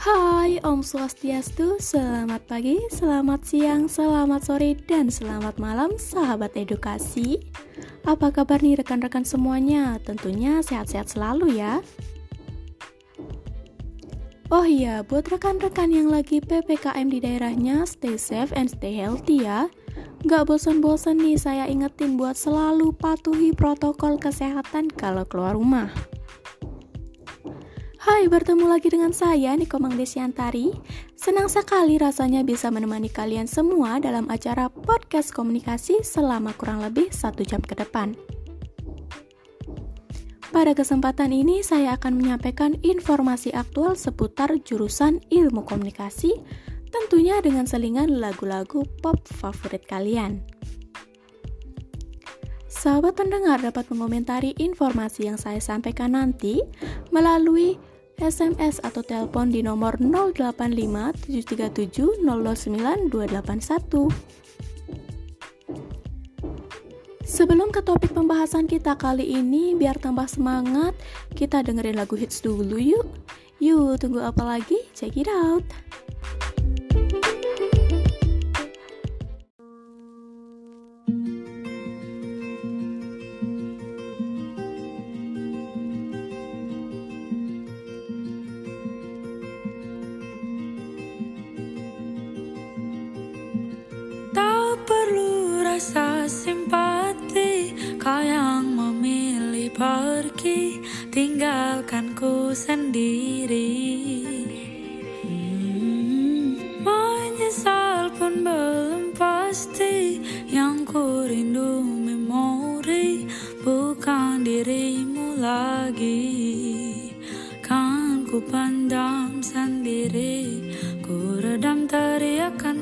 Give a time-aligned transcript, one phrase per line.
[0.00, 7.44] Hai Om Swastiastu, selamat pagi, selamat siang, selamat sore, dan selamat malam sahabat edukasi.
[8.08, 10.00] Apa kabar nih rekan-rekan semuanya?
[10.00, 11.84] Tentunya sehat-sehat selalu ya.
[14.48, 19.68] Oh iya, buat rekan-rekan yang lagi PPKM di daerahnya, stay safe and stay healthy ya.
[20.24, 25.92] Gak bosan-bosan nih saya ingetin buat selalu patuhi protokol kesehatan kalau keluar rumah
[28.00, 30.72] Hai, bertemu lagi dengan saya Niko Mangdesiantari.
[31.20, 37.44] Senang sekali rasanya bisa menemani kalian semua dalam acara podcast komunikasi selama kurang lebih satu
[37.44, 38.16] jam ke depan.
[40.48, 46.40] Pada kesempatan ini, saya akan menyampaikan informasi aktual seputar jurusan ilmu komunikasi,
[46.88, 50.40] tentunya dengan selingan lagu-lagu pop favorit kalian.
[52.64, 56.64] Sahabat pendengar dapat mengomentari informasi yang saya sampaikan nanti
[57.12, 57.76] melalui
[58.20, 64.12] SMS atau telepon di nomor 085 737 009 281.
[67.24, 70.92] Sebelum ke topik pembahasan kita kali ini, biar tambah semangat,
[71.32, 73.08] kita dengerin lagu hits dulu yuk.
[73.56, 74.76] Yuk, tunggu apa lagi?
[74.92, 75.64] Check it out.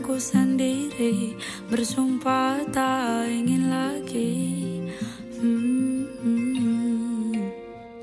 [0.09, 1.37] Teriakanku sendiri
[1.69, 4.81] Bersumpah tak ingin lagi.
[5.37, 6.09] Hmm.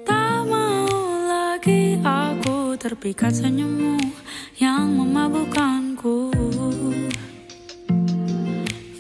[0.06, 0.86] Tak mau
[1.26, 3.98] lagi aku terpikat senyummu
[4.62, 6.30] Yang memabukkanku.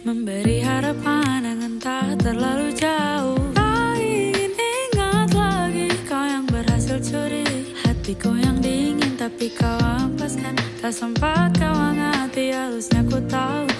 [0.05, 3.37] Memberi harapan dengan tak terlalu jauh.
[3.53, 7.45] Tak ingin ingat lagi kau yang berhasil curi.
[7.85, 12.14] Hatiku yang dingin tapi kau ampaskan Tak sempat kau hangati
[13.21, 13.74] tal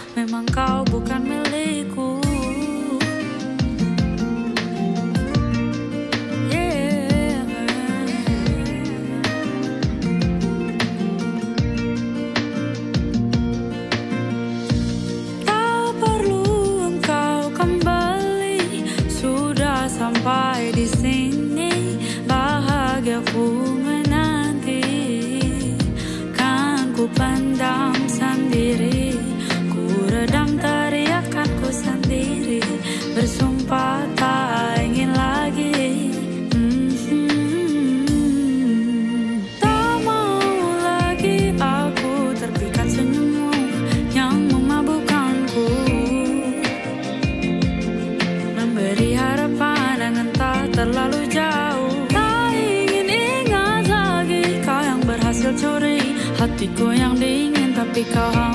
[58.05, 58.54] dingin tapi kau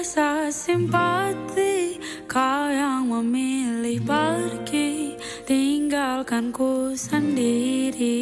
[0.00, 5.12] rasa simpati Kau yang memilih pergi
[5.44, 8.16] Tinggalkan ku sendiri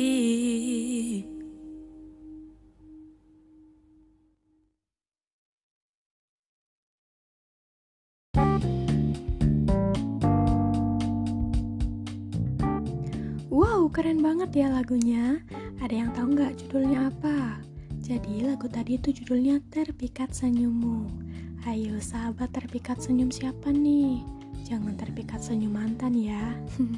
[13.55, 15.39] Wow, keren banget ya lagunya.
[15.79, 17.63] Ada yang tahu nggak judulnya apa?
[18.03, 21.29] Jadi lagu tadi itu judulnya Terpikat Senyummu.
[21.69, 24.25] Ayo sahabat terpikat senyum siapa nih?
[24.65, 26.57] Jangan terpikat senyum mantan ya.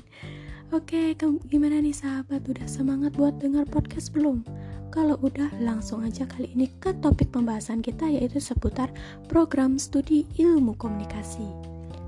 [0.76, 2.46] Oke, ke- gimana nih sahabat?
[2.46, 4.46] Udah semangat buat dengar podcast belum?
[4.94, 8.94] Kalau udah, langsung aja kali ini ke topik pembahasan kita yaitu seputar
[9.26, 11.50] program studi ilmu komunikasi.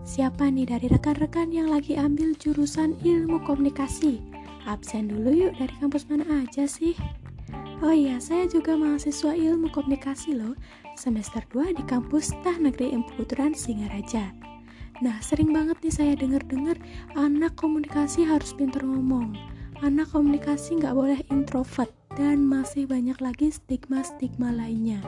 [0.06, 4.22] Siapa nih dari rekan-rekan yang lagi ambil jurusan ilmu komunikasi?
[4.70, 6.94] Absen dulu yuk dari kampus mana aja sih?
[7.82, 10.54] Oh iya, saya juga mahasiswa ilmu komunikasi loh,
[10.96, 14.32] semester 2 di kampus Tah Negeri Emputuran Singaraja.
[15.02, 16.78] Nah, sering banget nih saya dengar-dengar
[17.18, 19.34] anak komunikasi harus pintar ngomong.
[19.82, 25.02] Anak komunikasi nggak boleh introvert dan masih banyak lagi stigma-stigma lainnya.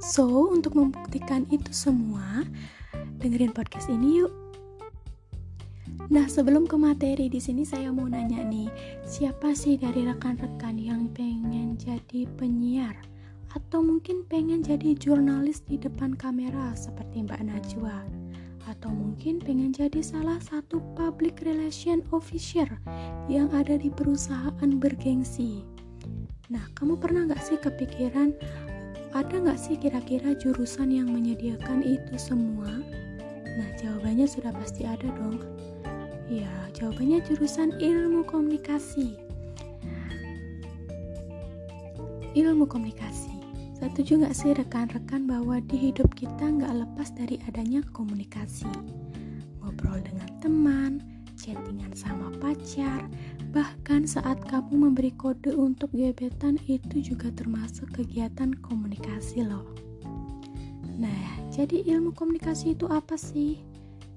[0.00, 2.46] So, untuk membuktikan itu semua,
[3.20, 4.32] dengerin podcast ini yuk.
[6.06, 8.70] Nah, sebelum ke materi di sini saya mau nanya nih,
[9.02, 13.15] siapa sih dari rekan-rekan yang pengen jadi penyiar
[13.56, 18.04] atau mungkin pengen jadi jurnalis di depan kamera seperti Mbak Najwa?
[18.68, 22.68] Atau mungkin pengen jadi salah satu public relation officer
[23.32, 25.64] yang ada di perusahaan bergengsi.
[26.52, 28.36] Nah, kamu pernah nggak sih kepikiran
[29.16, 32.68] ada nggak sih kira-kira jurusan yang menyediakan itu semua?
[33.56, 35.40] Nah, jawabannya sudah pasti ada dong.
[36.28, 39.16] Ya, jawabannya jurusan ilmu komunikasi.
[42.36, 43.35] Ilmu komunikasi.
[43.76, 48.64] Setuju nggak sih rekan-rekan bahwa di hidup kita nggak lepas dari adanya komunikasi?
[49.60, 50.92] Ngobrol dengan teman,
[51.36, 53.04] chattingan sama pacar,
[53.52, 59.68] bahkan saat kamu memberi kode untuk gebetan itu juga termasuk kegiatan komunikasi loh.
[60.96, 63.60] Nah, jadi ilmu komunikasi itu apa sih?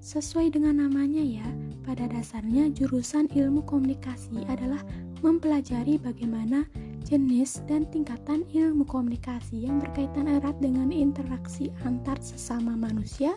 [0.00, 1.44] Sesuai dengan namanya ya,
[1.84, 4.80] pada dasarnya jurusan ilmu komunikasi adalah
[5.20, 6.64] mempelajari bagaimana
[7.10, 13.34] jenis dan tingkatan ilmu komunikasi yang berkaitan erat dengan interaksi antar sesama manusia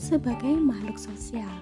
[0.00, 1.52] sebagai makhluk sosial.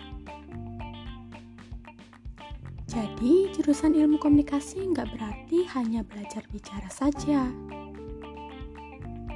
[2.86, 7.50] Jadi, jurusan ilmu komunikasi nggak berarti hanya belajar bicara saja.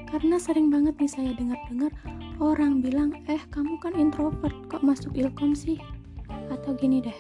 [0.07, 1.91] Karena sering banget nih saya dengar-dengar
[2.39, 5.83] orang bilang, eh kamu kan introvert, kok masuk ilkom sih?
[6.55, 7.19] Atau gini deh,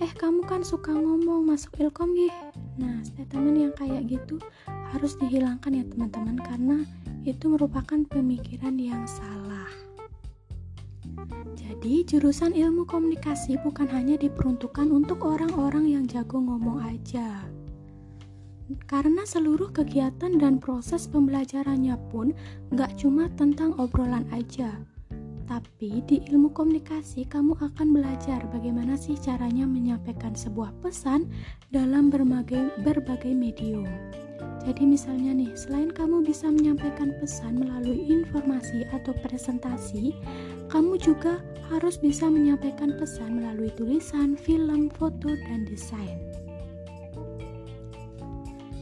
[0.00, 2.32] eh kamu kan suka ngomong masuk ilkom gih?
[2.80, 4.40] Nah, statement yang kayak gitu
[4.96, 6.78] harus dihilangkan ya teman-teman karena
[7.28, 9.68] itu merupakan pemikiran yang salah.
[11.52, 17.44] Jadi, jurusan ilmu komunikasi bukan hanya diperuntukkan untuk orang-orang yang jago ngomong aja
[18.86, 22.30] karena seluruh kegiatan dan proses pembelajarannya pun
[22.70, 24.78] gak cuma tentang obrolan aja.
[25.50, 31.26] Tapi di ilmu komunikasi kamu akan belajar bagaimana sih caranya menyampaikan sebuah pesan
[31.74, 33.90] dalam berbagai, berbagai medium.
[34.62, 40.14] Jadi misalnya nih, selain kamu bisa menyampaikan pesan melalui informasi atau presentasi,
[40.70, 46.30] kamu juga harus bisa menyampaikan pesan melalui tulisan, film, foto, dan desain.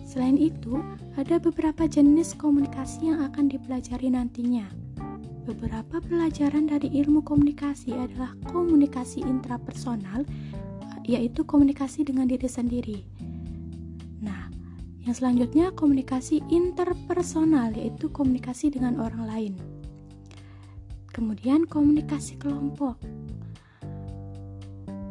[0.04, 0.76] Selain itu,
[1.16, 4.87] ada beberapa jenis komunikasi yang akan dipelajari nantinya.
[5.48, 10.28] Beberapa pelajaran dari ilmu komunikasi adalah komunikasi intrapersonal,
[11.08, 13.00] yaitu komunikasi dengan diri sendiri.
[14.20, 14.52] Nah,
[15.08, 19.54] yang selanjutnya komunikasi interpersonal, yaitu komunikasi dengan orang lain.
[21.16, 23.00] Kemudian komunikasi kelompok,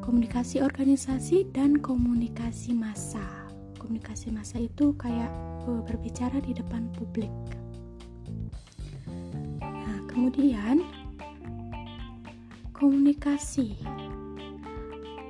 [0.05, 3.25] komunikasi organisasi, dan komunikasi massa
[3.87, 5.31] komunikasi massa itu kayak
[5.63, 7.31] uh, berbicara di depan publik.
[10.17, 10.81] Kemudian
[12.73, 13.77] komunikasi.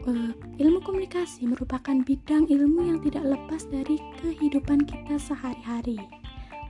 [0.08, 6.00] Uh, ilmu komunikasi merupakan bidang ilmu yang tidak lepas dari kehidupan kita sehari-hari.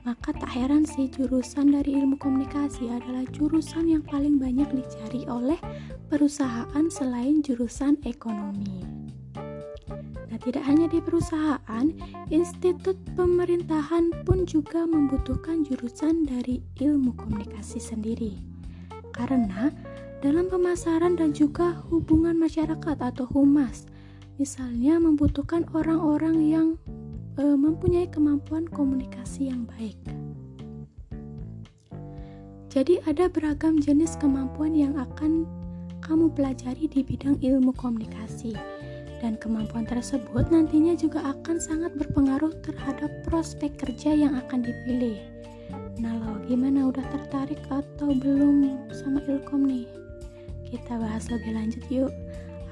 [0.02, 5.62] Maka tak heran sih jurusan dari ilmu komunikasi adalah jurusan yang paling banyak dicari oleh
[6.10, 8.97] perusahaan selain jurusan ekonomi.
[10.38, 11.86] Tidak hanya di perusahaan,
[12.30, 18.38] institut pemerintahan pun juga membutuhkan jurusan dari ilmu komunikasi sendiri.
[19.10, 19.74] Karena
[20.22, 23.90] dalam pemasaran dan juga hubungan masyarakat atau humas,
[24.38, 26.68] misalnya membutuhkan orang-orang yang
[27.42, 29.98] e, mempunyai kemampuan komunikasi yang baik.
[32.70, 35.50] Jadi ada beragam jenis kemampuan yang akan
[36.06, 38.77] kamu pelajari di bidang ilmu komunikasi
[39.22, 45.18] dan kemampuan tersebut nantinya juga akan sangat berpengaruh terhadap prospek kerja yang akan dipilih.
[45.98, 49.90] Nah lo gimana udah tertarik atau belum sama Ilkom nih?
[50.68, 52.14] Kita bahas lebih lanjut yuk.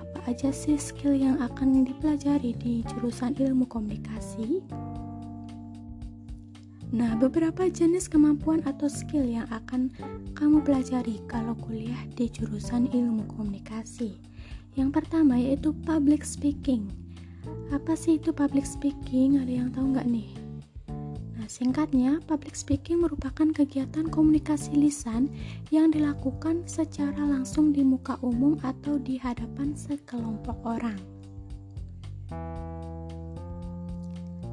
[0.04, 4.62] Apa aja sih skill yang akan dipelajari di jurusan ilmu komunikasi?
[6.96, 9.92] Nah, beberapa jenis kemampuan atau skill yang akan
[10.32, 14.16] kamu pelajari kalau kuliah di jurusan ilmu komunikasi.
[14.76, 16.92] Yang pertama yaitu public speaking.
[17.72, 19.40] Apa sih itu public speaking?
[19.40, 20.30] Ada yang tahu nggak nih?
[21.40, 25.32] Nah, singkatnya, public speaking merupakan kegiatan komunikasi lisan
[25.72, 31.00] yang dilakukan secara langsung di muka umum atau di hadapan sekelompok orang.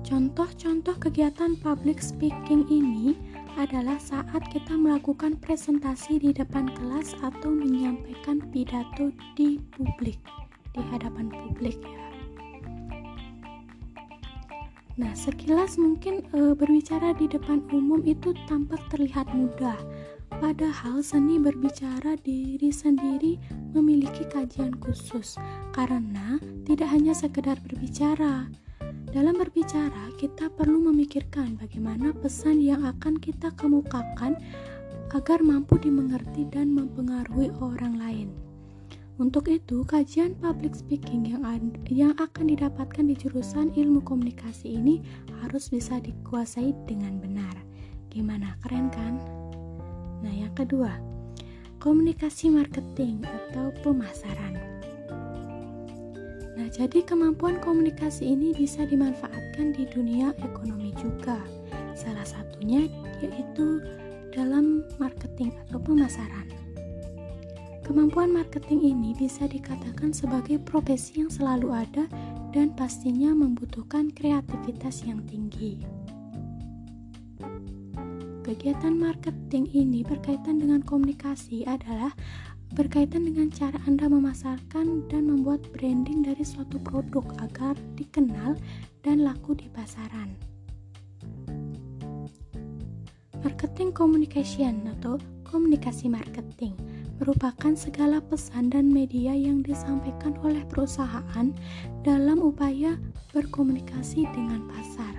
[0.04, 3.16] Contoh-contoh kegiatan public speaking ini
[3.60, 10.18] adalah saat kita melakukan presentasi di depan kelas atau menyampaikan pidato di publik,
[10.72, 12.02] di hadapan publik ya.
[15.00, 19.80] Nah, sekilas mungkin e, berbicara di depan umum itu tampak terlihat mudah.
[20.36, 23.40] Padahal seni berbicara diri sendiri
[23.72, 25.40] memiliki kajian khusus
[25.72, 26.36] karena
[26.68, 28.52] tidak hanya sekedar berbicara.
[29.12, 34.40] Dalam berbicara, kita perlu memikirkan bagaimana pesan yang akan kita kemukakan
[35.12, 38.28] agar mampu dimengerti dan mempengaruhi orang lain.
[39.20, 41.44] Untuk itu, kajian public speaking yang,
[41.92, 45.04] yang akan didapatkan di jurusan ilmu komunikasi ini
[45.44, 47.52] harus bisa dikuasai dengan benar.
[48.08, 49.20] Gimana, keren kan?
[50.24, 50.96] Nah, yang kedua,
[51.84, 54.71] komunikasi marketing atau pemasaran.
[56.52, 61.40] Nah, jadi kemampuan komunikasi ini bisa dimanfaatkan di dunia ekonomi juga.
[61.96, 62.88] Salah satunya
[63.24, 63.80] yaitu
[64.32, 66.48] dalam marketing atau pemasaran.
[67.82, 72.04] Kemampuan marketing ini bisa dikatakan sebagai profesi yang selalu ada
[72.52, 75.80] dan pastinya membutuhkan kreativitas yang tinggi.
[78.42, 82.12] Kegiatan marketing ini berkaitan dengan komunikasi adalah
[82.72, 88.56] berkaitan dengan cara Anda memasarkan dan membuat branding dari suatu produk agar dikenal
[89.04, 90.32] dan laku di pasaran.
[93.44, 96.72] Marketing communication atau komunikasi marketing
[97.20, 101.52] merupakan segala pesan dan media yang disampaikan oleh perusahaan
[102.02, 102.96] dalam upaya
[103.36, 105.14] berkomunikasi dengan pasar.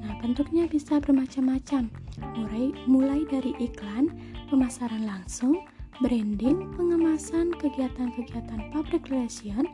[0.00, 1.90] Nah, bentuknya bisa bermacam-macam,
[2.38, 4.14] mulai, mulai dari iklan,
[4.46, 5.58] pemasaran langsung,
[6.00, 9.64] branding, pengemasan, kegiatan-kegiatan public relation,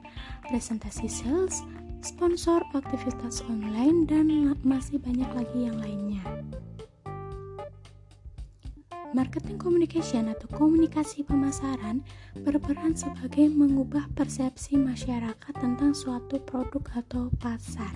[0.47, 1.67] presentasi sales,
[2.03, 6.23] sponsor, aktivitas online, dan masih banyak lagi yang lainnya.
[9.13, 12.01] Marketing communication atau komunikasi pemasaran
[12.49, 17.93] berperan sebagai mengubah persepsi masyarakat tentang suatu produk atau pasar.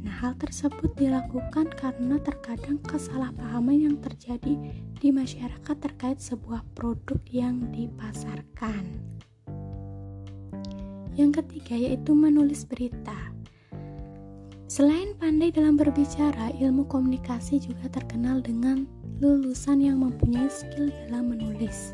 [0.00, 4.56] Nah, hal tersebut dilakukan karena terkadang kesalahpahaman yang terjadi
[4.96, 9.00] di masyarakat terkait sebuah produk yang dipasarkan.
[11.20, 13.16] Yang ketiga yaitu menulis berita.
[14.70, 18.88] Selain pandai dalam berbicara, ilmu komunikasi juga terkenal dengan
[19.20, 21.92] lulusan yang mempunyai skill dalam menulis.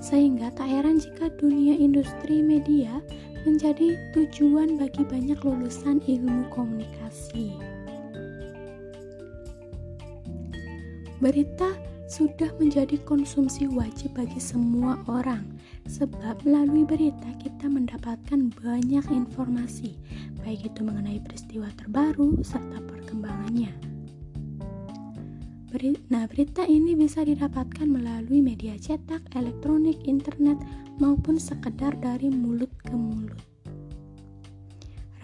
[0.00, 3.04] Sehingga tak heran jika dunia industri media
[3.44, 7.03] menjadi tujuan bagi banyak lulusan ilmu komunikasi.
[11.22, 11.72] Berita
[12.04, 15.56] sudah menjadi konsumsi wajib bagi semua orang,
[15.88, 19.96] sebab melalui berita kita mendapatkan banyak informasi,
[20.44, 23.72] baik itu mengenai peristiwa terbaru serta perkembangannya.
[26.06, 30.54] Nah, berita ini bisa didapatkan melalui media cetak, elektronik, internet,
[31.02, 33.53] maupun sekedar dari mulut ke mulut.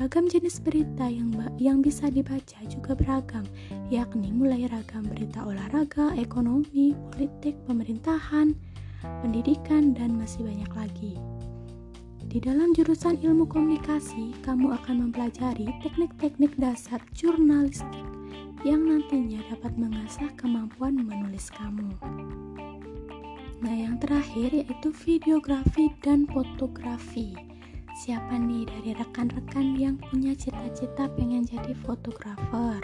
[0.00, 1.28] Ragam jenis berita yang
[1.60, 3.44] yang bisa dibaca juga beragam,
[3.92, 8.56] yakni mulai ragam berita olahraga, ekonomi, politik, pemerintahan,
[9.20, 11.20] pendidikan, dan masih banyak lagi.
[12.32, 18.08] Di dalam jurusan ilmu komunikasi, kamu akan mempelajari teknik-teknik dasar jurnalistik
[18.64, 21.92] yang nantinya dapat mengasah kemampuan menulis kamu.
[23.60, 27.49] Nah, yang terakhir yaitu videografi dan fotografi.
[28.00, 32.80] Siapa nih dari rekan-rekan yang punya cita-cita pengen jadi fotografer?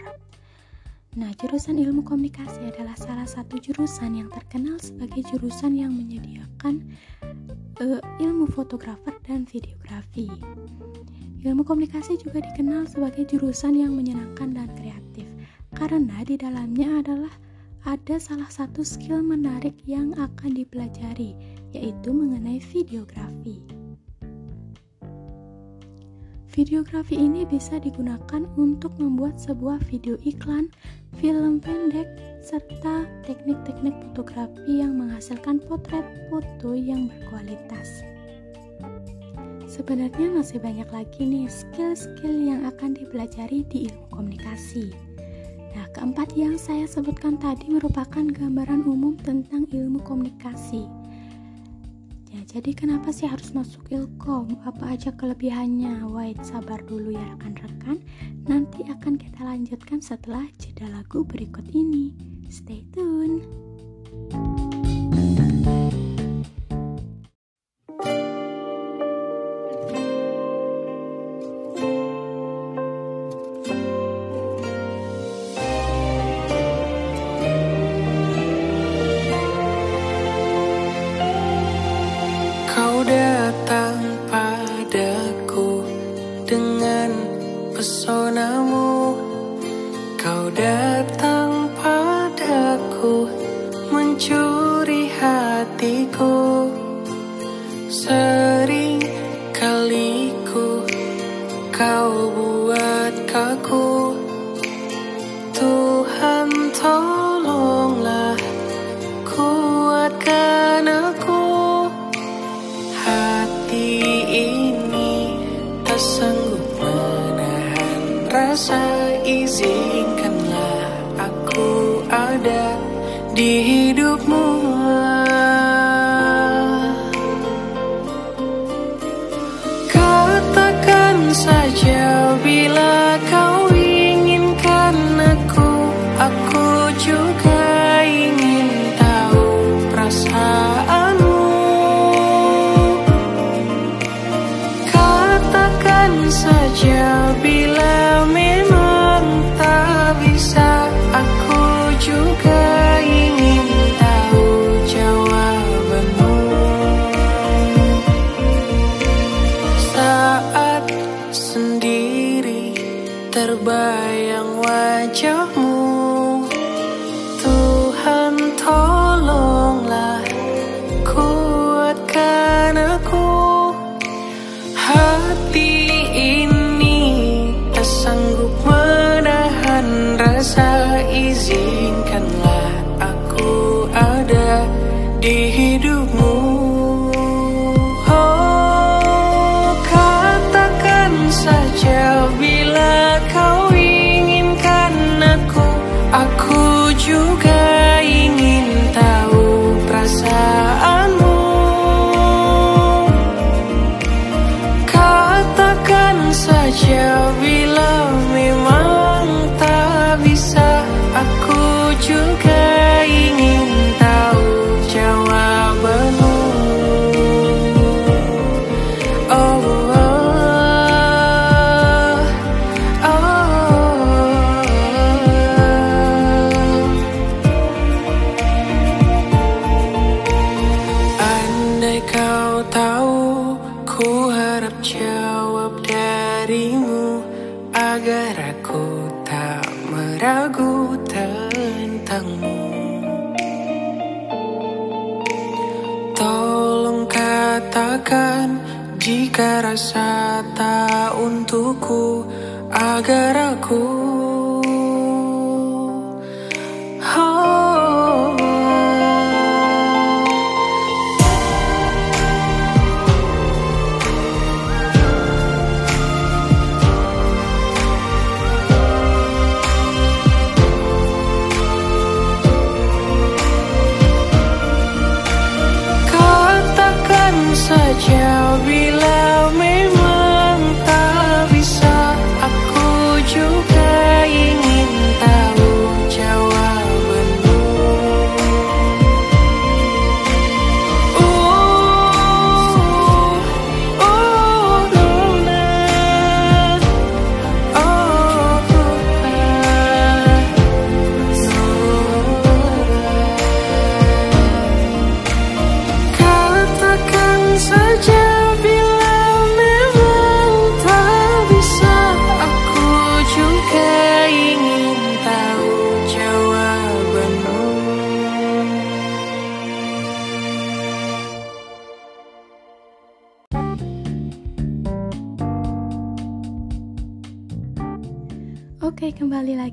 [1.17, 6.85] Nah, jurusan ilmu komunikasi adalah salah satu jurusan yang terkenal sebagai jurusan yang menyediakan
[7.81, 10.29] uh, ilmu fotografer dan videografi.
[11.41, 15.25] Ilmu komunikasi juga dikenal sebagai jurusan yang menyenangkan dan kreatif
[15.73, 17.33] karena di dalamnya adalah
[17.89, 21.33] ada salah satu skill menarik yang akan dipelajari,
[21.73, 23.76] yaitu mengenai videografi.
[26.57, 30.73] Videografi ini bisa digunakan untuk membuat sebuah video iklan,
[31.21, 32.09] film pendek,
[32.41, 38.01] serta teknik-teknik fotografi yang menghasilkan potret foto yang berkualitas.
[39.69, 44.97] Sebenarnya masih banyak lagi nih skill-skill yang akan dipelajari di ilmu komunikasi.
[45.77, 50.89] Nah, keempat yang saya sebutkan tadi merupakan gambaran umum tentang ilmu komunikasi.
[52.35, 54.59] Ya, jadi kenapa sih harus masuk ilkom?
[54.67, 56.03] Apa aja kelebihannya?
[56.11, 58.03] Wait, sabar dulu ya rekan-rekan.
[58.51, 62.11] Nanti akan kita lanjutkan setelah jeda lagu berikut ini.
[62.51, 63.47] Stay tune.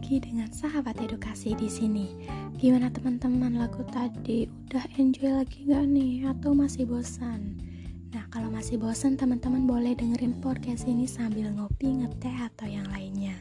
[0.03, 2.11] Lagi dengan sahabat edukasi di sini.
[2.59, 4.51] Gimana teman-teman lagu tadi?
[4.67, 6.27] Udah enjoy lagi nggak nih?
[6.27, 7.55] Atau masih bosan?
[8.11, 13.31] Nah, kalau masih bosan, teman-teman boleh dengerin podcast ini sambil ngopi, ngeteh, atau yang lainnya.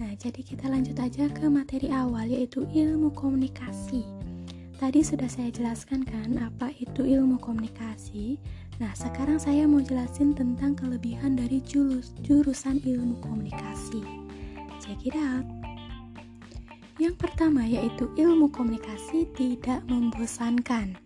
[0.00, 4.00] Nah, jadi kita lanjut aja ke materi awal, yaitu ilmu komunikasi.
[4.80, 8.40] tadi sudah saya jelaskan kan apa itu ilmu komunikasi.
[8.80, 14.00] Nah, sekarang saya mau jelasin tentang kelebihan dari jurus, jurusan ilmu komunikasi.
[14.80, 15.65] Check it out.
[16.96, 20.96] Yang pertama yaitu ilmu komunikasi tidak membosankan.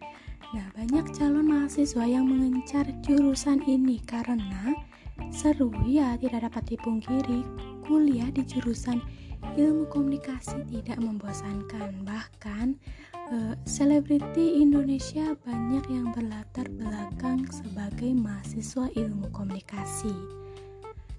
[0.51, 4.75] Nah, banyak calon mahasiswa yang mengincar jurusan ini karena
[5.31, 7.43] seru ya tidak dapat dipungkiri
[7.87, 9.03] kuliah di jurusan
[9.59, 12.79] ilmu komunikasi tidak membosankan bahkan
[13.31, 20.40] eh, selebriti uh, Indonesia banyak yang berlatar belakang sebagai mahasiswa ilmu komunikasi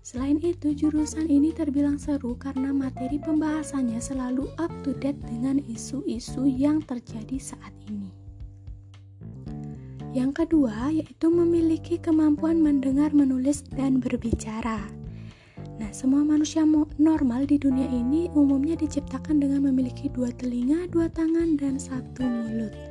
[0.01, 6.49] Selain itu, jurusan ini terbilang seru karena materi pembahasannya selalu up to date dengan isu-isu
[6.49, 8.09] yang terjadi saat ini.
[10.11, 14.83] Yang kedua, yaitu memiliki kemampuan mendengar, menulis, dan berbicara.
[15.77, 16.65] Nah, semua manusia
[16.97, 22.90] normal di dunia ini umumnya diciptakan dengan memiliki dua telinga, dua tangan, dan satu mulut.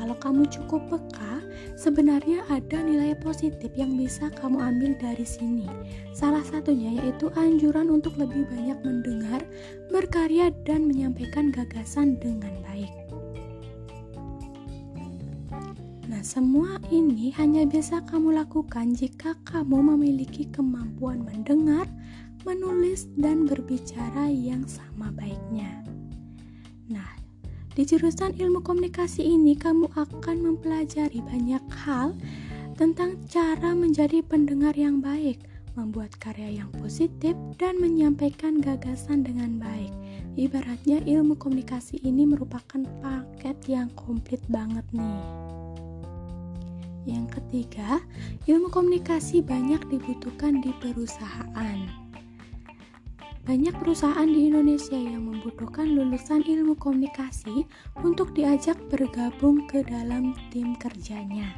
[0.00, 1.44] Kalau kamu cukup peka,
[1.76, 5.68] sebenarnya ada nilai positif yang bisa kamu ambil dari sini.
[6.16, 9.44] Salah satunya yaitu anjuran untuk lebih banyak mendengar,
[9.92, 12.88] berkarya, dan menyampaikan gagasan dengan baik.
[16.08, 21.84] Nah, semua ini hanya bisa kamu lakukan jika kamu memiliki kemampuan mendengar,
[22.48, 25.89] menulis, dan berbicara yang sama baiknya.
[27.80, 32.12] Di jurusan ilmu komunikasi ini, kamu akan mempelajari banyak hal
[32.76, 35.40] tentang cara menjadi pendengar yang baik,
[35.80, 39.96] membuat karya yang positif, dan menyampaikan gagasan dengan baik.
[40.36, 45.24] Ibaratnya, ilmu komunikasi ini merupakan paket yang komplit banget nih.
[47.08, 48.04] Yang ketiga,
[48.44, 51.99] ilmu komunikasi banyak dibutuhkan di perusahaan.
[53.50, 57.66] Banyak perusahaan di Indonesia yang membutuhkan lulusan ilmu komunikasi
[57.98, 61.50] untuk diajak bergabung ke dalam tim kerjanya.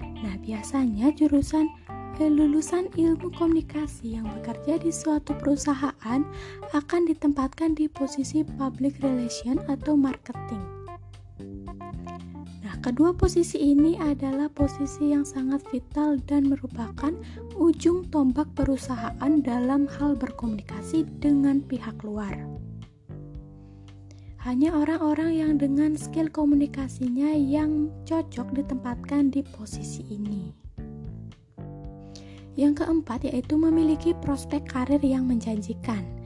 [0.00, 1.68] Nah, biasanya jurusan
[2.16, 6.24] eh, lulusan ilmu komunikasi yang bekerja di suatu perusahaan
[6.72, 10.77] akan ditempatkan di posisi public relation atau marketing.
[12.78, 17.10] Kedua posisi ini adalah posisi yang sangat vital dan merupakan
[17.58, 22.38] ujung tombak perusahaan dalam hal berkomunikasi dengan pihak luar.
[24.46, 30.54] Hanya orang-orang yang dengan skill komunikasinya yang cocok ditempatkan di posisi ini.
[32.54, 36.17] Yang keempat yaitu memiliki prospek karir yang menjanjikan.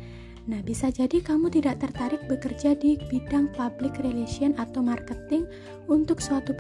[0.43, 5.47] Nah, bisa jadi kamu tidak tertarik bekerja di bidang public relation atau marketing
[5.87, 6.51] untuk suatu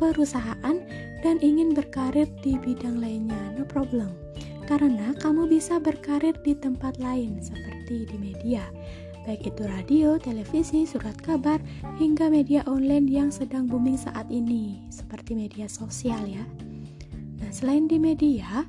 [0.00, 0.76] perusahaan
[1.20, 3.52] dan ingin berkarir di bidang lainnya.
[3.60, 4.16] No problem.
[4.64, 8.64] Karena kamu bisa berkarir di tempat lain seperti di media,
[9.24, 11.56] baik itu radio, televisi, surat kabar,
[11.96, 16.44] hingga media online yang sedang booming saat ini, seperti media sosial ya.
[17.40, 18.68] Nah, selain di media,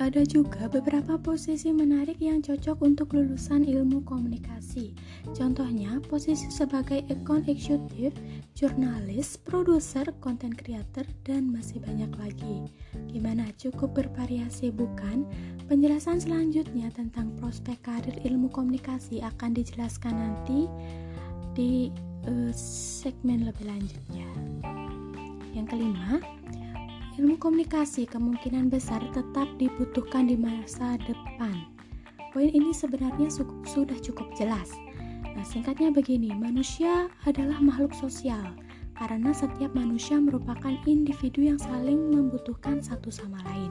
[0.00, 4.96] ada juga beberapa posisi menarik yang cocok untuk lulusan ilmu komunikasi.
[5.36, 8.16] Contohnya, posisi sebagai account executive,
[8.56, 12.64] jurnalis, produser, content creator, dan masih banyak lagi.
[13.12, 13.52] Gimana?
[13.60, 15.28] Cukup bervariasi bukan?
[15.68, 20.64] Penjelasan selanjutnya tentang prospek karir ilmu komunikasi akan dijelaskan nanti
[21.52, 21.92] di
[22.24, 24.28] uh, segmen lebih lanjutnya.
[25.52, 26.24] Yang kelima,
[27.20, 31.52] Ilmu komunikasi kemungkinan besar tetap dibutuhkan di masa depan.
[32.32, 33.28] Poin ini sebenarnya
[33.68, 34.72] sudah cukup jelas.
[35.36, 38.56] Nah, singkatnya begini, manusia adalah makhluk sosial
[38.96, 43.68] karena setiap manusia merupakan individu yang saling membutuhkan satu sama lain.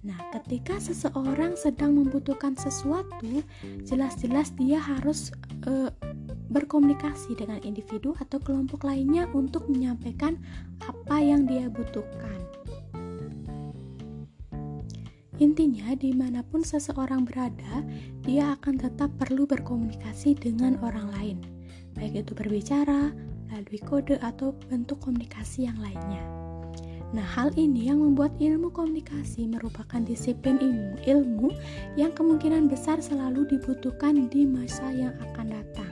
[0.00, 3.44] Nah, ketika seseorang sedang membutuhkan sesuatu,
[3.84, 5.28] jelas-jelas dia harus
[5.68, 5.92] uh,
[6.48, 10.40] berkomunikasi dengan individu atau kelompok lainnya untuk menyampaikan
[10.84, 12.40] apa yang dia butuhkan.
[15.38, 17.86] Intinya, di mana pun seseorang berada,
[18.26, 21.38] dia akan tetap perlu berkomunikasi dengan orang lain,
[21.94, 23.14] baik itu berbicara,
[23.46, 26.26] melalui kode, atau bentuk komunikasi yang lainnya.
[27.14, 31.48] Nah, hal ini yang membuat ilmu komunikasi merupakan disiplin ilmu, ilmu
[31.96, 35.87] yang kemungkinan besar selalu dibutuhkan di masa yang akan datang.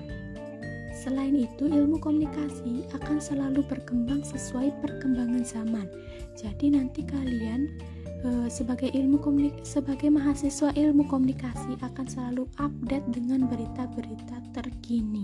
[1.06, 5.86] Selain itu, ilmu komunikasi akan selalu berkembang sesuai perkembangan zaman.
[6.34, 7.78] Jadi nanti kalian
[8.26, 15.22] e, sebagai ilmu komunik sebagai mahasiswa ilmu komunikasi akan selalu update dengan berita-berita terkini.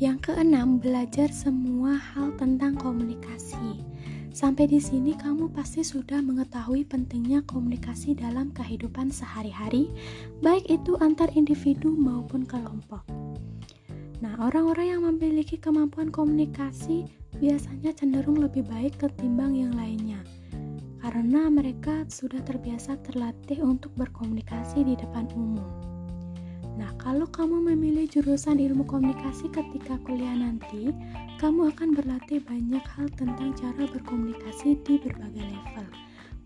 [0.00, 3.84] Yang keenam, belajar semua hal tentang komunikasi.
[4.32, 9.92] Sampai di sini kamu pasti sudah mengetahui pentingnya komunikasi dalam kehidupan sehari-hari,
[10.40, 13.04] baik itu antar individu maupun kelompok.
[14.24, 17.04] Nah, orang-orang yang memiliki kemampuan komunikasi
[17.36, 20.24] biasanya cenderung lebih baik ketimbang yang lainnya
[21.06, 25.62] karena mereka sudah terbiasa terlatih untuk berkomunikasi di depan umum.
[26.76, 30.90] Nah, kalau kamu memilih jurusan ilmu komunikasi ketika kuliah nanti,
[31.38, 35.86] kamu akan berlatih banyak hal tentang cara berkomunikasi di berbagai level.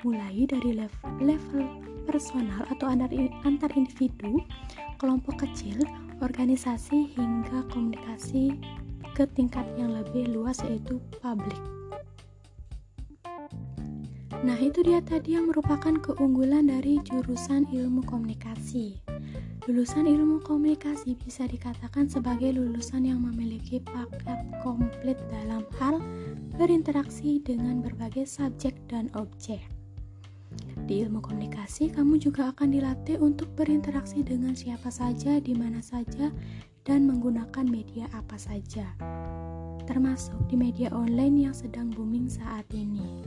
[0.04, 1.64] Mulai dari level, level
[2.04, 3.10] personal atau antar,
[3.48, 4.44] antar individu,
[5.00, 5.80] kelompok kecil,
[6.20, 8.56] organisasi, hingga komunikasi
[9.16, 11.60] ke tingkat yang lebih luas yaitu publik.
[14.40, 18.96] Nah, itu dia tadi yang merupakan keunggulan dari jurusan ilmu komunikasi.
[19.68, 26.00] Lulusan ilmu komunikasi bisa dikatakan sebagai lulusan yang memiliki paket komplit dalam hal
[26.56, 29.60] berinteraksi dengan berbagai subjek dan objek.
[30.90, 36.34] Di ilmu komunikasi, kamu juga akan dilatih untuk berinteraksi dengan siapa saja, di mana saja,
[36.82, 38.90] dan menggunakan media apa saja,
[39.86, 43.22] termasuk di media online yang sedang booming saat ini.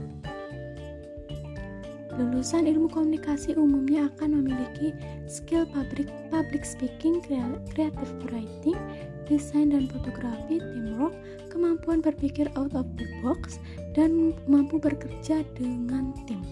[2.20, 4.92] Lulusan ilmu komunikasi umumnya akan memiliki
[5.24, 8.76] skill public, public speaking, creative writing,
[9.24, 11.16] desain dan fotografi, teamwork,
[11.48, 13.56] kemampuan berpikir out of the box,
[13.96, 16.44] dan mampu bekerja dengan tim.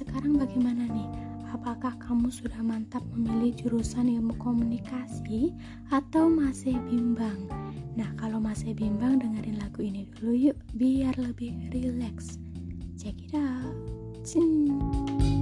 [0.00, 1.12] Sekarang bagaimana nih?
[1.52, 5.52] Apakah kamu sudah mantap memilih jurusan ilmu komunikasi
[5.92, 7.44] atau masih bimbang?
[8.00, 12.40] Nah, kalau masih bimbang dengerin lagu ini dulu yuk biar lebih rileks.
[12.96, 13.76] Check it out.
[14.24, 15.39] too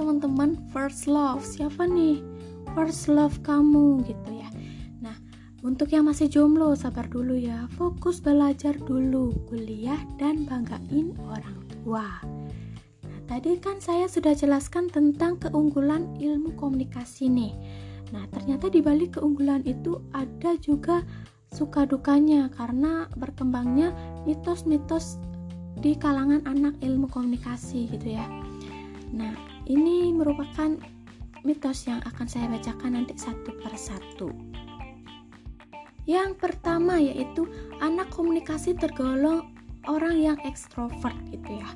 [0.00, 1.44] teman-teman First Love.
[1.44, 2.24] Siapa nih?
[2.72, 4.48] First Love kamu gitu ya.
[5.04, 5.12] Nah
[5.60, 7.68] untuk yang masih jomblo sabar dulu ya.
[7.76, 12.08] Fokus belajar dulu kuliah dan banggain orang tua.
[13.04, 17.52] Nah tadi kan saya sudah jelaskan tentang keunggulan ilmu komunikasi nih.
[18.16, 21.04] Nah ternyata di balik keunggulan itu ada juga
[21.52, 23.92] suka dukanya karena berkembangnya
[24.24, 25.20] mitos-mitos
[25.76, 28.24] di kalangan anak ilmu komunikasi gitu ya.
[29.10, 30.74] Nah, ini merupakan
[31.46, 34.28] mitos yang akan saya bacakan nanti satu per satu.
[36.10, 37.46] Yang pertama yaitu
[37.78, 39.46] anak komunikasi tergolong
[39.86, 41.70] orang yang ekstrovert gitu ya.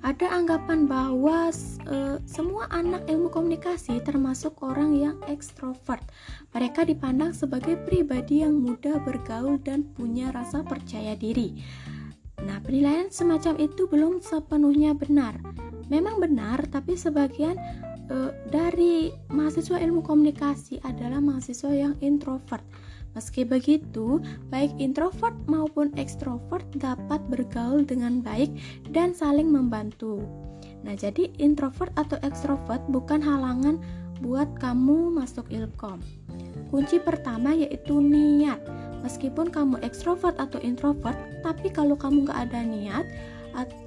[0.00, 1.52] Ada anggapan bahwa
[1.84, 6.00] e, semua anak ilmu komunikasi termasuk orang yang ekstrovert.
[6.56, 11.60] Mereka dipandang sebagai pribadi yang mudah bergaul dan punya rasa percaya diri.
[12.44, 15.36] Nah, penilaian semacam itu belum sepenuhnya benar.
[15.90, 17.58] Memang benar, tapi sebagian
[18.08, 18.16] e,
[18.48, 22.62] dari mahasiswa ilmu komunikasi adalah mahasiswa yang introvert.
[23.10, 24.22] Meski begitu,
[24.54, 28.54] baik introvert maupun ekstrovert dapat bergaul dengan baik
[28.94, 30.22] dan saling membantu.
[30.86, 33.82] Nah, jadi introvert atau ekstrovert bukan halangan
[34.22, 35.98] buat kamu masuk ilkom.
[36.70, 38.62] Kunci pertama yaitu niat.
[39.00, 43.06] Meskipun kamu ekstrovert atau introvert, tapi kalau kamu gak ada niat,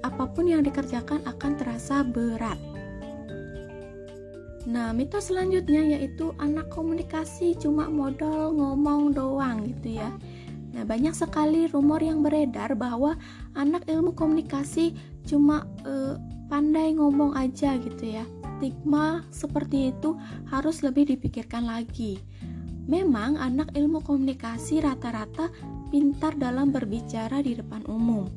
[0.04, 2.60] apa pun yang dikerjakan akan terasa berat.
[4.64, 10.08] Nah, mitos selanjutnya yaitu anak komunikasi cuma modal ngomong doang gitu ya.
[10.74, 13.20] Nah, banyak sekali rumor yang beredar bahwa
[13.54, 14.96] anak ilmu komunikasi
[15.28, 16.16] cuma uh,
[16.48, 18.24] pandai ngomong aja gitu ya.
[18.64, 20.16] Stigma seperti itu
[20.48, 22.24] harus lebih dipikirkan lagi.
[22.84, 25.48] Memang anak ilmu komunikasi rata-rata
[25.88, 28.28] pintar dalam berbicara di depan umum.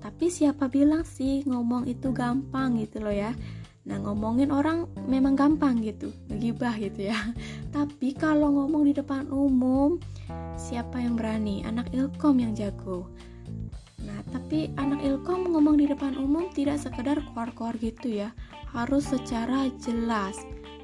[0.00, 3.30] Tapi siapa bilang sih ngomong itu gampang gitu loh ya.
[3.86, 7.18] Nah ngomongin orang memang gampang gitu, begibah gitu ya.
[7.76, 10.02] Tapi kalau ngomong di depan umum,
[10.58, 11.62] siapa yang berani?
[11.62, 13.06] Anak ilkom yang jago.
[14.02, 18.34] Nah tapi anak ilkom ngomong di depan umum tidak sekedar keluar-keluar gitu ya,
[18.72, 20.34] harus secara jelas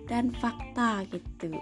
[0.07, 1.57] dan fakta gitu.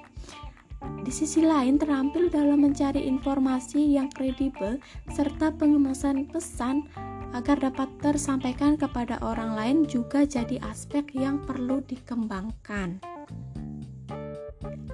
[1.05, 4.81] Di sisi lain, terampil dalam mencari informasi yang kredibel
[5.12, 6.88] serta pengemasan pesan
[7.35, 13.03] agar dapat tersampaikan kepada orang lain juga jadi aspek yang perlu dikembangkan.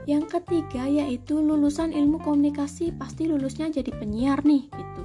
[0.09, 5.03] Yang ketiga yaitu lulusan ilmu komunikasi pasti lulusnya jadi penyiar nih gitu.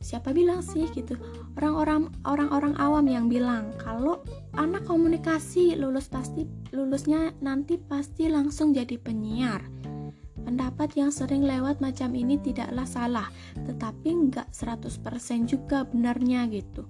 [0.00, 1.12] Siapa bilang sih gitu?
[1.60, 4.24] Orang-orang orang-orang awam yang bilang kalau
[4.56, 9.60] anak komunikasi lulus pasti lulusnya nanti pasti langsung jadi penyiar.
[10.40, 13.28] Pendapat yang sering lewat macam ini tidaklah salah,
[13.60, 16.88] tetapi nggak 100% juga benarnya gitu.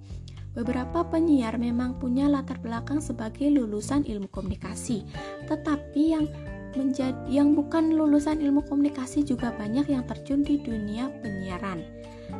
[0.54, 5.02] Beberapa penyiar memang punya latar belakang sebagai lulusan ilmu komunikasi,
[5.50, 6.30] tetapi yang
[6.78, 11.82] menjadi yang bukan lulusan ilmu komunikasi juga banyak yang terjun di dunia penyiaran.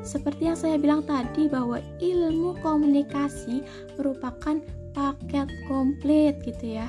[0.00, 3.60] Seperti yang saya bilang tadi bahwa ilmu komunikasi
[4.00, 4.56] merupakan
[4.96, 6.88] paket komplit gitu ya.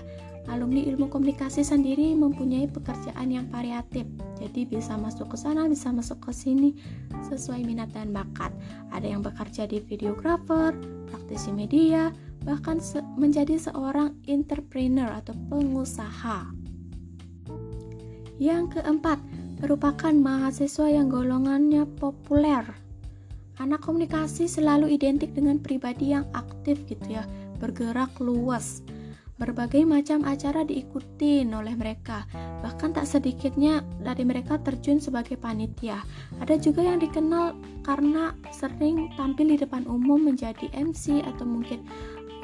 [0.50, 4.10] Alumni ilmu komunikasi sendiri mempunyai pekerjaan yang variatif.
[4.42, 6.74] Jadi bisa masuk ke sana bisa masuk ke sini
[7.30, 8.50] sesuai minat dan bakat.
[8.90, 10.74] Ada yang bekerja di videographer
[11.12, 12.10] praktisi media
[12.42, 16.50] bahkan se menjadi seorang entrepreneur atau pengusaha.
[18.42, 19.22] Yang keempat
[19.62, 22.81] merupakan mahasiswa yang golongannya populer
[23.62, 27.24] anak komunikasi selalu identik dengan pribadi yang aktif gitu ya
[27.62, 28.82] bergerak luas.
[29.38, 32.30] Berbagai macam acara diikuti oleh mereka,
[32.62, 35.98] bahkan tak sedikitnya dari mereka terjun sebagai panitia.
[36.38, 41.82] Ada juga yang dikenal karena sering tampil di depan umum menjadi MC atau mungkin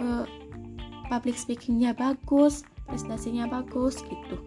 [0.01, 0.26] uh,
[1.05, 4.41] public speakingnya bagus, prestasinya bagus gitu.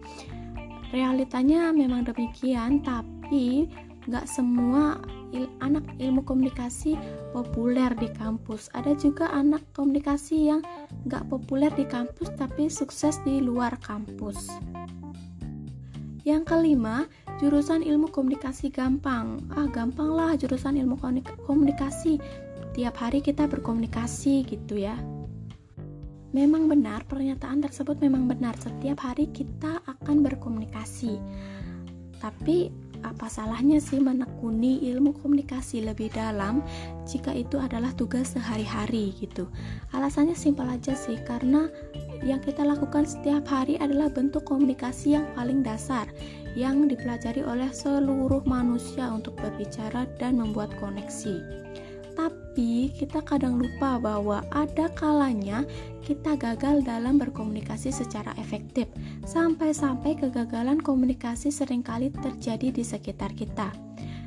[0.91, 3.71] Realitanya memang demikian, tapi
[4.09, 4.97] nggak semua
[5.31, 6.97] il anak ilmu komunikasi
[7.31, 8.71] populer di kampus.
[8.73, 10.61] Ada juga anak komunikasi yang
[11.07, 14.51] nggak populer di kampus tapi sukses di luar kampus.
[16.21, 17.09] Yang kelima,
[17.41, 19.41] jurusan ilmu komunikasi gampang.
[19.57, 21.01] Ah, gampang lah jurusan ilmu
[21.49, 22.21] komunikasi.
[22.71, 24.93] Tiap hari kita berkomunikasi gitu ya.
[26.31, 28.55] Memang benar, pernyataan tersebut memang benar.
[28.55, 31.19] Setiap hari kita akan berkomunikasi.
[32.21, 32.71] Tapi
[33.01, 36.61] apa salahnya sih menekuni ilmu komunikasi lebih dalam
[37.05, 39.49] jika itu adalah tugas sehari-hari gitu?
[39.93, 41.69] Alasannya simpel aja sih karena
[42.21, 46.05] yang kita lakukan setiap hari adalah bentuk komunikasi yang paling dasar
[46.53, 51.61] yang dipelajari oleh seluruh manusia untuk berbicara dan membuat koneksi
[52.51, 55.63] tapi kita kadang lupa bahwa ada kalanya
[56.03, 58.91] kita gagal dalam berkomunikasi secara efektif.
[59.23, 63.71] Sampai-sampai kegagalan komunikasi sering kali terjadi di sekitar kita.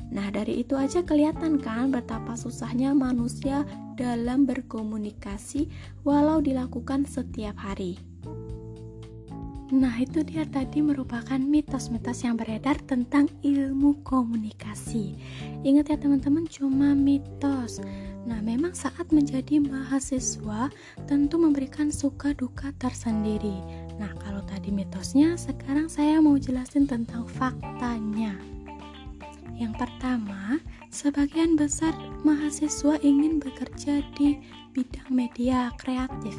[0.09, 3.61] Nah, dari itu aja kelihatan kan betapa susahnya manusia
[3.93, 5.69] dalam berkomunikasi
[6.01, 8.01] walau dilakukan setiap hari.
[9.69, 15.13] Nah, itu dia tadi merupakan mitos-mitos yang beredar tentang ilmu komunikasi.
[15.61, 17.85] Ingat ya teman-teman, cuma mitos.
[18.25, 20.73] Nah, memang saat menjadi mahasiswa
[21.05, 23.61] tentu memberikan suka duka tersendiri.
[24.01, 28.33] Nah, kalau tadi mitosnya, sekarang saya mau jelasin tentang faktanya.
[29.55, 30.59] Yang pertama,
[30.91, 31.95] sebagian besar
[32.27, 34.41] mahasiswa ingin bekerja di
[34.75, 36.35] bidang media kreatif.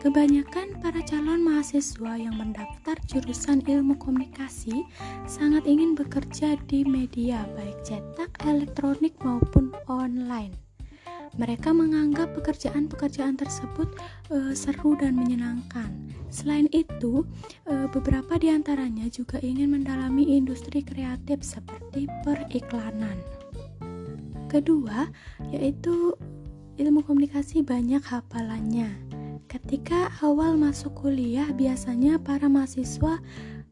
[0.00, 4.80] Kebanyakan para calon mahasiswa yang mendaftar jurusan ilmu komunikasi
[5.28, 10.69] sangat ingin bekerja di media, baik cetak, elektronik, maupun online.
[11.38, 13.86] Mereka menganggap pekerjaan-pekerjaan tersebut
[14.30, 16.10] e, seru dan menyenangkan.
[16.30, 17.22] Selain itu,
[17.66, 23.14] e, beberapa di antaranya juga ingin mendalami industri kreatif seperti periklanan.
[24.50, 25.06] Kedua,
[25.54, 26.18] yaitu
[26.80, 28.90] ilmu komunikasi banyak hafalannya.
[29.46, 33.22] Ketika awal masuk kuliah, biasanya para mahasiswa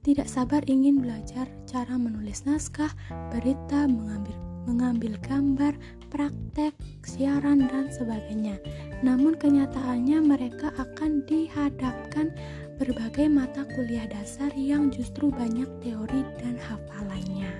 [0.06, 2.90] tidak sabar ingin belajar cara menulis naskah,
[3.34, 4.34] berita, mengambil
[4.68, 5.72] mengambil gambar,
[6.08, 8.58] praktek, siaran, dan sebagainya.
[9.00, 12.34] Namun kenyataannya mereka akan dihadapkan
[12.78, 17.50] berbagai mata kuliah dasar yang justru banyak teori dan hafalannya.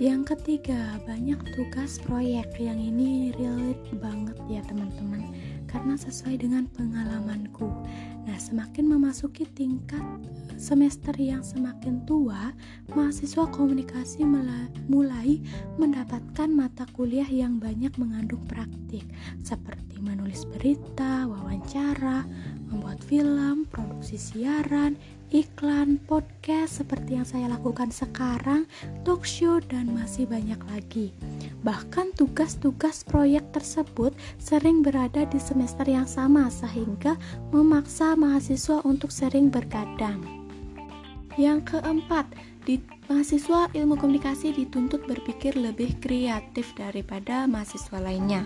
[0.00, 5.28] Yang ketiga, banyak tugas proyek yang ini relate banget ya teman-teman
[5.70, 7.70] karena sesuai dengan pengalamanku.
[8.26, 10.02] Nah, semakin memasuki tingkat
[10.60, 12.52] semester yang semakin tua,
[12.92, 14.26] mahasiswa komunikasi
[14.90, 15.40] mulai
[15.80, 19.06] mendapatkan mata kuliah yang banyak mengandung praktik,
[19.40, 22.26] seperti menulis berita, wawancara,
[22.68, 25.00] membuat film, produksi siaran,
[25.30, 28.66] iklan, podcast seperti yang saya lakukan sekarang,
[29.06, 31.14] talk show, dan masih banyak lagi.
[31.60, 37.20] Bahkan tugas-tugas proyek tersebut sering berada di semester yang sama sehingga
[37.52, 40.24] memaksa mahasiswa untuk sering bergadang.
[41.36, 42.26] Yang keempat,
[42.64, 48.44] di mahasiswa ilmu komunikasi dituntut berpikir lebih kreatif daripada mahasiswa lainnya.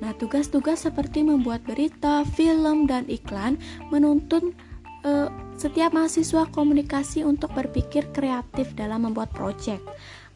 [0.00, 3.60] Nah, tugas-tugas seperti membuat berita, film, dan iklan
[3.92, 4.56] menuntut
[5.04, 5.28] uh,
[5.60, 9.80] setiap mahasiswa komunikasi untuk berpikir kreatif dalam membuat proyek.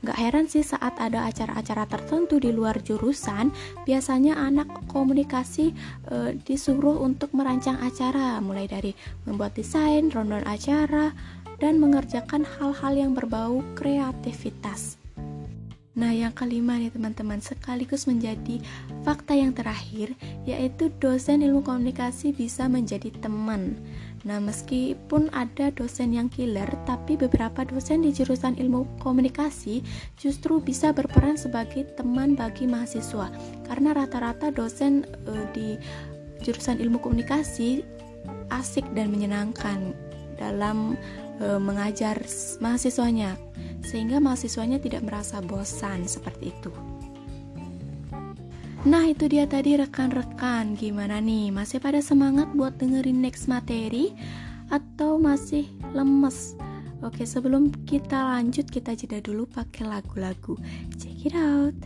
[0.04, 3.48] Gak heran sih saat ada acara-acara tertentu di luar jurusan,
[3.88, 5.72] biasanya anak komunikasi
[6.12, 8.92] e, disuruh untuk merancang acara, mulai dari
[9.24, 11.16] membuat desain, rundown acara,
[11.56, 15.00] dan mengerjakan hal-hal yang berbau kreativitas.
[15.94, 18.58] Nah, yang kelima nih teman-teman, sekaligus menjadi
[19.06, 20.12] fakta yang terakhir,
[20.44, 23.78] yaitu dosen ilmu komunikasi bisa menjadi teman.
[24.24, 29.84] Nah, meskipun ada dosen yang killer, tapi beberapa dosen di jurusan ilmu komunikasi
[30.16, 33.28] justru bisa berperan sebagai teman bagi mahasiswa.
[33.68, 35.68] Karena rata-rata dosen e, di
[36.40, 37.84] jurusan ilmu komunikasi
[38.48, 39.92] asik dan menyenangkan
[40.40, 40.96] dalam
[41.36, 42.16] e, mengajar
[42.64, 43.36] mahasiswanya,
[43.84, 46.72] sehingga mahasiswanya tidak merasa bosan seperti itu.
[48.84, 50.76] Nah itu dia tadi rekan-rekan.
[50.76, 51.48] Gimana nih?
[51.48, 54.12] Masih pada semangat buat dengerin next materi
[54.68, 56.56] Atau masih lemes?
[57.04, 60.56] Oke sebelum kita lanjut kita jeda dulu pakai lagu-lagu.
[60.96, 61.76] Check it out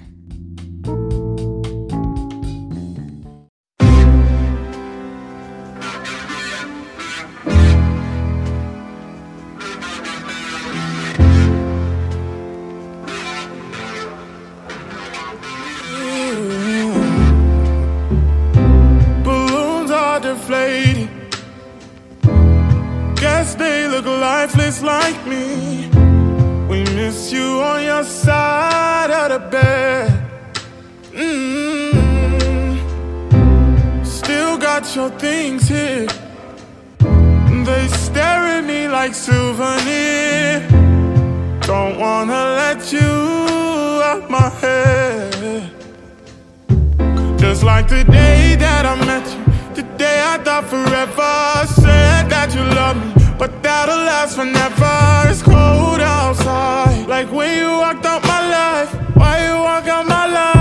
[24.48, 25.88] lifeless like me.
[26.68, 30.10] We miss you on your side of the bed.
[31.12, 32.74] Mm-hmm.
[34.04, 36.06] Still got your things here.
[37.68, 40.60] They stare at me like souvenir.
[41.62, 43.10] Don't wanna let you
[44.10, 45.70] out my head.
[47.38, 49.44] Just like the day that I met you,
[49.74, 53.17] the day I thought forever said that you love me.
[53.38, 55.30] But that'll last forever.
[55.30, 57.06] It's cold outside.
[57.06, 58.92] Like when you walked out my life.
[59.14, 60.57] Why you walk out my life?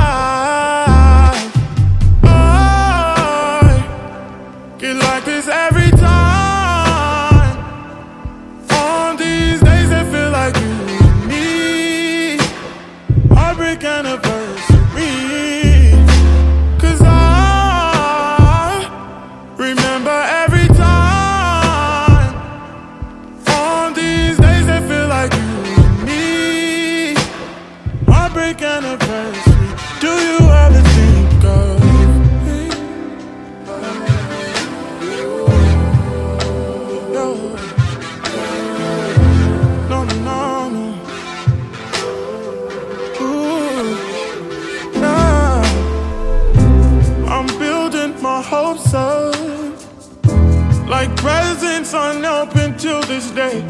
[52.17, 53.63] Presents unopened till this day.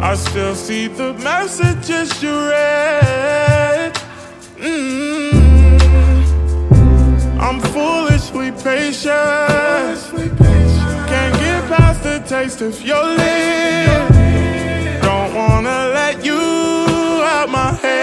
[0.00, 3.94] I still see the messages you read.
[4.58, 5.32] Mm.
[7.40, 9.98] I'm foolishly patient.
[11.08, 14.16] Can't get past the taste of your lips.
[15.02, 16.40] Don't wanna let you
[17.22, 17.96] out my head.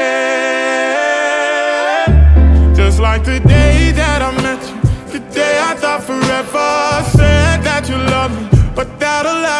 [2.75, 4.75] Just like the day that I met you,
[5.11, 7.03] the day I thought forever.
[7.17, 8.52] Said that you love me,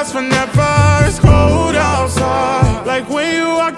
[0.03, 1.07] last forever.
[1.07, 3.72] It's cold outside, like when you walked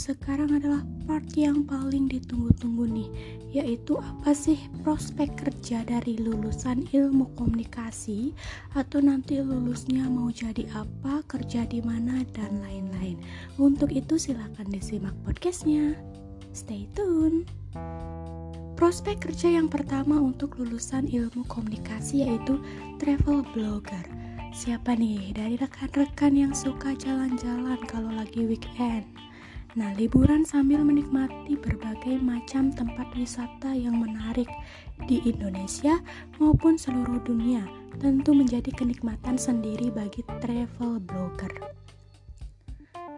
[0.00, 3.08] Sekarang adalah part yang paling ditunggu-tunggu nih,
[3.52, 8.32] yaitu apa sih prospek kerja dari lulusan ilmu komunikasi
[8.72, 13.20] atau nanti lulusnya mau jadi apa, kerja di mana dan lain-lain.
[13.60, 15.92] Untuk itu silakan disimak podcastnya.
[16.56, 17.44] Stay tune.
[18.80, 22.56] Prospek kerja yang pertama untuk lulusan ilmu komunikasi yaitu
[22.96, 24.08] travel blogger.
[24.56, 29.19] Siapa nih dari rekan-rekan yang suka jalan-jalan kalau lagi weekend?
[29.78, 34.50] Nah, liburan sambil menikmati berbagai macam tempat wisata yang menarik
[35.06, 36.02] di Indonesia
[36.42, 37.62] maupun seluruh dunia
[38.02, 41.54] tentu menjadi kenikmatan sendiri bagi travel blogger.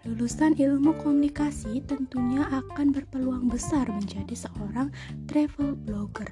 [0.05, 4.93] Lulusan ilmu komunikasi tentunya akan berpeluang besar menjadi seorang
[5.25, 6.29] travel blogger.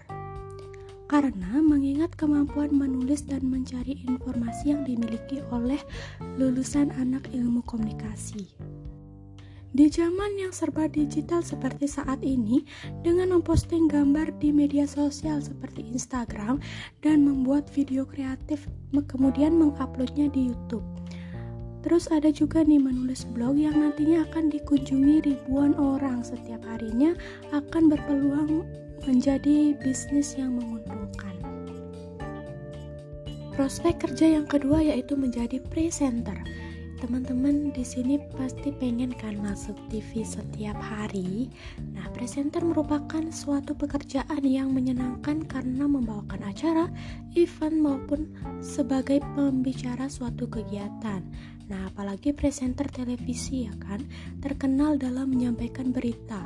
[1.09, 5.81] Karena mengingat kemampuan menulis dan mencari informasi yang dimiliki oleh
[6.37, 8.53] lulusan anak ilmu komunikasi.
[9.71, 12.67] Di zaman yang serba digital seperti saat ini,
[13.07, 16.59] dengan memposting gambar di media sosial seperti Instagram
[16.99, 20.83] dan membuat video kreatif, kemudian menguploadnya di YouTube.
[21.87, 27.15] Terus ada juga nih menulis blog yang nantinya akan dikunjungi ribuan orang setiap harinya
[27.55, 28.67] akan berpeluang
[29.07, 31.31] menjadi bisnis yang menguntungkan.
[33.55, 36.37] Prospek kerja yang kedua yaitu menjadi presenter.
[37.01, 41.49] Teman-teman di sini pasti pengen kan masuk TV setiap hari.
[41.97, 46.93] Nah, presenter merupakan suatu pekerjaan yang menyenangkan karena membawakan acara,
[47.33, 48.29] event maupun
[48.61, 51.25] sebagai pembicara suatu kegiatan.
[51.73, 54.05] Nah, apalagi presenter televisi ya kan,
[54.37, 56.37] terkenal dalam menyampaikan berita.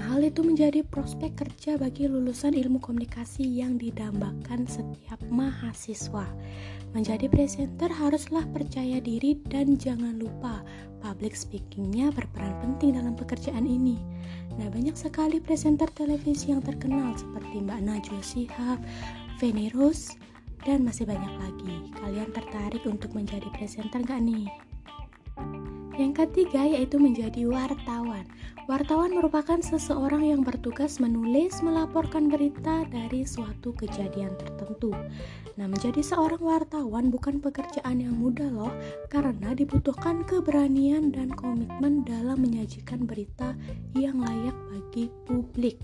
[0.00, 6.24] Hal itu menjadi prospek kerja bagi lulusan ilmu komunikasi yang didambakan setiap mahasiswa.
[6.96, 10.64] Menjadi presenter haruslah percaya diri dan jangan lupa
[11.04, 14.00] public speakingnya berperan penting dalam pekerjaan ini.
[14.56, 18.78] Nah, banyak sekali presenter televisi yang terkenal seperti Mbak Najwa Shihab,
[19.40, 20.16] Feni Rose,
[20.64, 21.74] dan masih banyak lagi.
[21.96, 24.48] Kalian tertarik untuk menjadi presenter gak nih?
[26.00, 28.24] Yang ketiga yaitu menjadi wartawan.
[28.64, 34.96] Wartawan merupakan seseorang yang bertugas menulis, melaporkan berita dari suatu kejadian tertentu.
[35.60, 38.72] Nah, menjadi seorang wartawan bukan pekerjaan yang mudah loh,
[39.12, 43.52] karena dibutuhkan keberanian dan komitmen dalam menyajikan berita
[43.92, 45.76] yang layak bagi publik.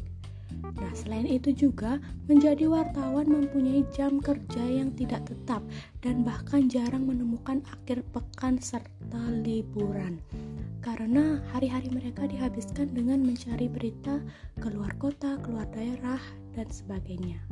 [0.62, 1.98] Nah, selain itu juga
[2.28, 5.64] menjadi wartawan mempunyai jam kerja yang tidak tetap
[6.04, 10.20] dan bahkan jarang menemukan akhir pekan serta liburan.
[10.84, 14.22] Karena hari-hari mereka dihabiskan dengan mencari berita
[14.62, 16.20] keluar kota, keluar daerah,
[16.54, 17.42] dan sebagainya.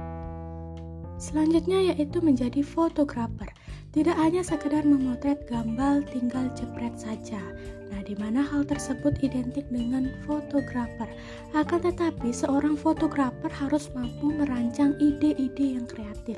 [1.24, 3.48] Selanjutnya yaitu menjadi fotografer.
[3.96, 7.40] Tidak hanya sekedar memotret gambar tinggal jepret saja.
[7.88, 11.08] Nah, di mana hal tersebut identik dengan fotografer.
[11.56, 16.36] Akan tetapi, seorang fotografer harus mampu merancang ide-ide yang kreatif,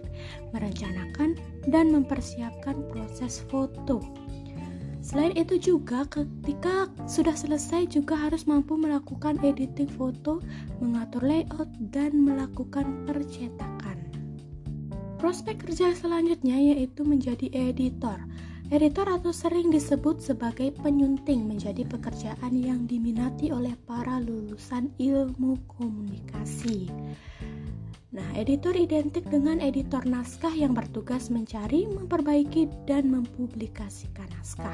[0.55, 1.34] merencanakan
[1.66, 3.99] dan mempersiapkan proses foto.
[5.03, 10.39] Selain itu juga ketika sudah selesai juga harus mampu melakukan editing foto,
[10.78, 13.75] mengatur layout dan melakukan percetakan.
[15.26, 18.14] Prospek kerja selanjutnya yaitu menjadi editor.
[18.70, 26.86] Editor atau sering disebut sebagai penyunting menjadi pekerjaan yang diminati oleh para lulusan ilmu komunikasi.
[28.16, 34.72] Nah, editor identik dengan editor naskah yang bertugas mencari, memperbaiki, dan mempublikasikan naskah.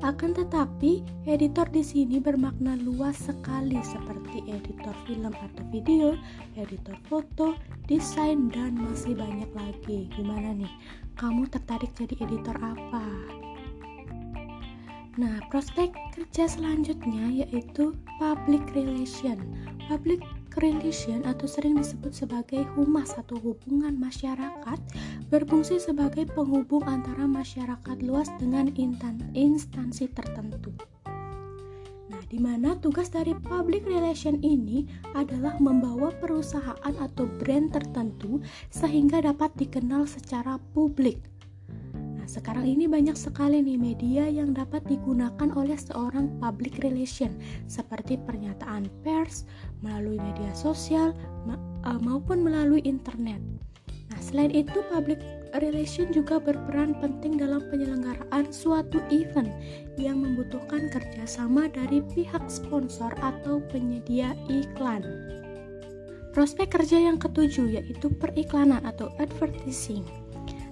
[0.00, 6.16] Akan tetapi, editor di sini bermakna luas sekali seperti editor film atau video,
[6.56, 7.52] editor foto,
[7.84, 10.08] desain, dan masih banyak lagi.
[10.16, 10.72] Gimana nih?
[11.20, 13.04] Kamu tertarik jadi editor apa?
[15.20, 19.36] Nah, prospek kerja selanjutnya yaitu public relation.
[19.84, 20.24] Public
[20.58, 24.78] relation atau sering disebut sebagai humas atau hubungan masyarakat
[25.30, 28.66] berfungsi sebagai penghubung antara masyarakat luas dengan
[29.36, 30.74] instansi tertentu.
[32.10, 34.82] Nah, di mana tugas dari public relation ini
[35.14, 38.42] adalah membawa perusahaan atau brand tertentu
[38.74, 41.22] sehingga dapat dikenal secara publik
[42.30, 47.34] sekarang ini banyak sekali nih media yang dapat digunakan oleh seorang public relation
[47.66, 49.42] seperti pernyataan pers,
[49.82, 51.10] melalui media sosial,
[51.42, 53.42] ma uh, maupun melalui internet.
[54.14, 55.18] Nah, selain itu public
[55.58, 59.50] relation juga berperan penting dalam penyelenggaraan suatu event
[59.98, 65.02] yang membutuhkan kerjasama dari pihak sponsor atau penyedia iklan.
[66.30, 70.06] Prospek kerja yang ketujuh yaitu periklanan atau advertising.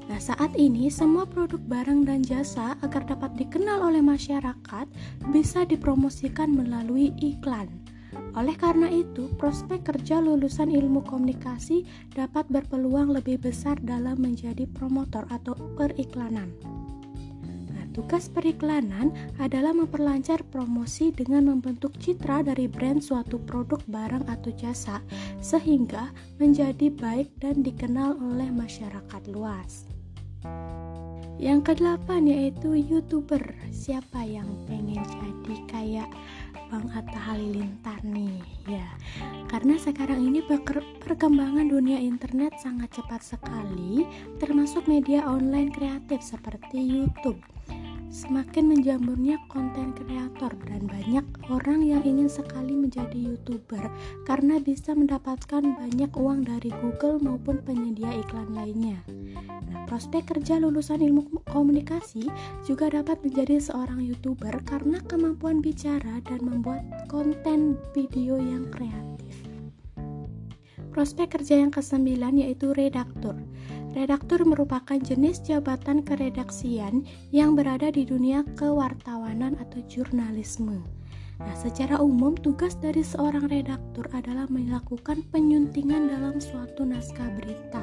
[0.08, 4.88] Nah, saat ini semua produk barang dan jasa agar dapat dikenal oleh masyarakat
[5.28, 7.68] bisa dipromosikan melalui iklan.
[8.32, 11.84] Oleh karena itu, prospek kerja lulusan ilmu komunikasi
[12.16, 16.56] dapat berpeluang lebih besar dalam menjadi promotor atau periklanan.
[17.68, 24.56] Nah, tugas periklanan adalah memperlancar promosi dengan membentuk citra dari brand suatu produk barang atau
[24.56, 25.04] jasa
[25.44, 29.97] sehingga menjadi baik dan dikenal oleh masyarakat luas.
[31.38, 33.40] Yang kedelapan yaitu youtuber.
[33.70, 36.10] Siapa yang pengen jadi kayak
[36.68, 38.84] Bang Atta Halilintar nih ya
[39.48, 40.44] karena sekarang ini
[41.00, 44.04] perkembangan dunia internet sangat cepat sekali
[44.36, 47.40] termasuk media online kreatif seperti YouTube
[48.08, 53.84] semakin menjamurnya konten kreator dan banyak orang yang ingin sekali menjadi youtuber
[54.24, 59.04] karena bisa mendapatkan banyak uang dari Google maupun penyedia iklan lainnya.
[59.68, 62.32] Nah, prospek kerja lulusan ilmu komunikasi
[62.64, 69.36] juga dapat menjadi seorang youtuber karena kemampuan bicara dan membuat konten video yang kreatif.
[70.96, 73.38] Prospek kerja yang kesembilan yaitu redaktur.
[73.98, 77.02] Redaktur merupakan jenis jabatan keredaksian
[77.34, 80.86] yang berada di dunia kewartawanan atau jurnalisme.
[81.42, 87.82] Nah, secara umum tugas dari seorang redaktur adalah melakukan penyuntingan dalam suatu naskah berita.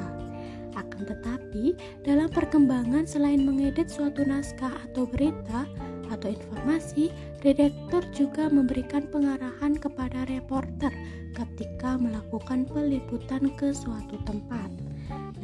[0.72, 5.68] Akan tetapi, dalam perkembangan selain mengedit suatu naskah atau berita
[6.08, 7.12] atau informasi,
[7.44, 10.96] redaktur juga memberikan pengarahan kepada reporter
[11.36, 14.85] ketika melakukan peliputan ke suatu tempat.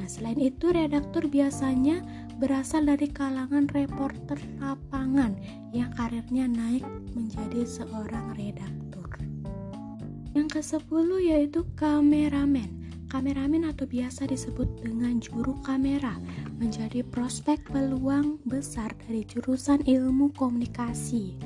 [0.03, 2.03] Nah, selain itu, redaktur biasanya
[2.43, 5.39] berasal dari kalangan reporter lapangan
[5.71, 6.83] yang karirnya naik
[7.15, 9.07] menjadi seorang redaktur.
[10.35, 12.83] Yang ke-10 yaitu kameramen.
[13.15, 16.19] Kameramen atau biasa disebut dengan juru kamera
[16.59, 21.39] menjadi prospek peluang besar dari jurusan ilmu komunikasi.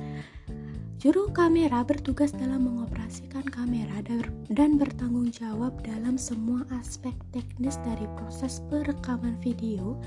[0.97, 4.01] Juru kamera bertugas dalam mengoperasikan kamera
[4.49, 10.01] dan bertanggung jawab dalam semua aspek teknis dari proses perekaman video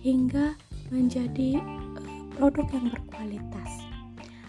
[0.00, 0.56] hingga
[0.88, 3.70] menjadi eh, produk yang berkualitas.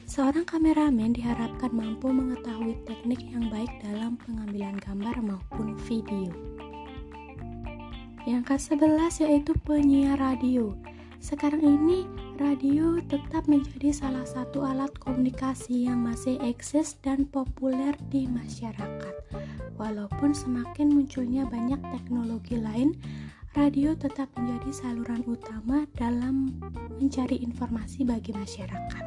[0.07, 6.31] Seorang kameramen diharapkan mampu mengetahui teknik yang baik dalam pengambilan gambar maupun video.
[8.23, 10.71] Yang ke-11 yaitu penyiar radio.
[11.19, 12.07] Sekarang ini
[12.41, 19.15] radio tetap menjadi salah satu alat komunikasi yang masih eksis dan populer di masyarakat.
[19.77, 22.97] Walaupun semakin munculnya banyak teknologi lain,
[23.53, 26.57] radio tetap menjadi saluran utama dalam
[26.97, 29.05] mencari informasi bagi masyarakat.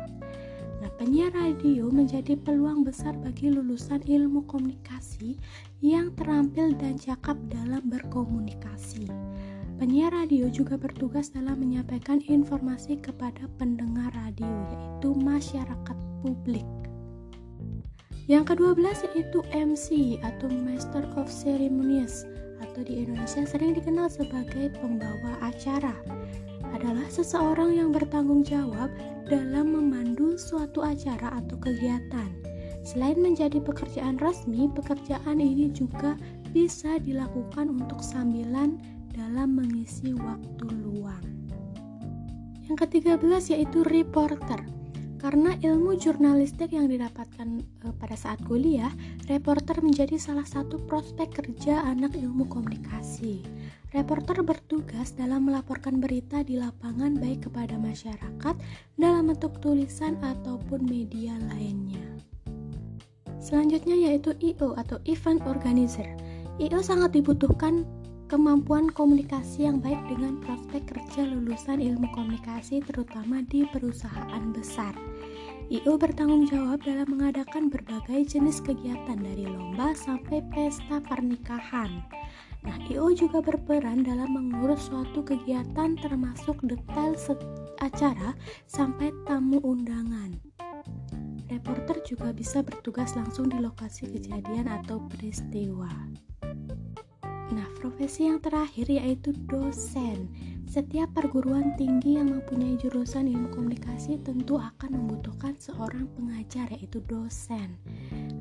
[0.83, 5.35] Nah, penyiar radio menjadi peluang besar bagi lulusan ilmu komunikasi
[5.83, 9.11] yang terampil dan cakap dalam berkomunikasi.
[9.77, 16.65] Penyiar radio juga bertugas dalam menyampaikan informasi kepada pendengar radio, yaitu masyarakat publik.
[18.25, 22.25] Yang kedua belas yaitu MC atau Master of Ceremonies
[22.65, 25.93] atau di Indonesia sering dikenal sebagai pembawa acara
[26.73, 28.89] adalah seseorang yang bertanggung jawab
[29.29, 32.33] dalam memandu suatu acara atau kegiatan.
[32.81, 36.17] Selain menjadi pekerjaan resmi, pekerjaan ini juga
[36.57, 41.25] bisa dilakukan untuk sambilan dalam mengisi waktu luang.
[42.69, 44.61] Yang ketiga belas yaitu reporter.
[45.17, 48.93] Karena ilmu jurnalistik yang didapatkan e, pada saat kuliah,
[49.33, 53.41] reporter menjadi salah satu prospek kerja anak ilmu komunikasi.
[53.97, 58.55] Reporter bertugas dalam melaporkan berita di lapangan baik kepada masyarakat
[59.01, 62.05] dalam bentuk tulisan ataupun media lainnya.
[63.41, 66.13] Selanjutnya yaitu IO atau Event Organizer.
[66.61, 67.89] IO sangat dibutuhkan
[68.27, 74.95] kemampuan komunikasi yang baik dengan prospek kerja lulusan ilmu komunikasi terutama di perusahaan besar.
[75.67, 82.07] IO bertanggung jawab dalam mengadakan berbagai jenis kegiatan dari lomba sampai pesta pernikahan.
[82.63, 87.15] Nah, IO juga berperan dalam mengurus suatu kegiatan termasuk detail
[87.79, 88.35] acara
[88.67, 90.35] sampai tamu undangan.
[91.47, 95.91] Reporter juga bisa bertugas langsung di lokasi kejadian atau peristiwa.
[97.55, 100.27] Nah, profesi yang terakhir yaitu dosen.
[100.67, 107.79] Setiap perguruan tinggi yang mempunyai jurusan ilmu komunikasi tentu akan membutuhkan seorang pengajar yaitu dosen.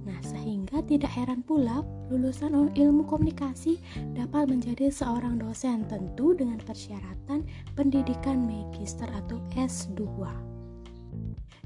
[0.10, 3.78] Nah, sehingga tidak heran pula lulusan ilmu komunikasi
[4.18, 7.46] dapat menjadi seorang dosen tentu dengan persyaratan
[7.78, 10.02] pendidikan magister atau S2.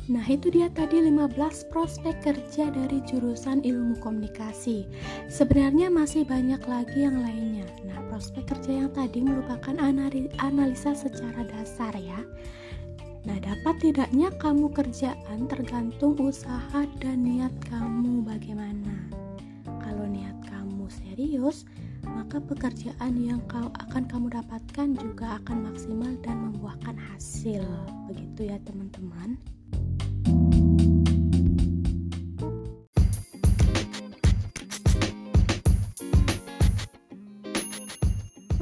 [0.09, 4.89] Nah, itu dia tadi 15 prospek kerja dari jurusan ilmu komunikasi.
[5.29, 7.69] Sebenarnya masih banyak lagi yang lainnya.
[7.85, 9.77] Nah, prospek kerja yang tadi merupakan
[10.41, 12.25] analisa secara dasar ya.
[13.29, 19.13] Nah, dapat tidaknya kamu kerjaan tergantung usaha dan niat kamu bagaimana.
[19.85, 21.69] Kalau niat kamu serius,
[22.05, 27.63] maka pekerjaan yang kau akan kamu dapatkan juga akan maksimal dan membuahkan hasil.
[28.11, 29.39] Begitu ya, teman-teman.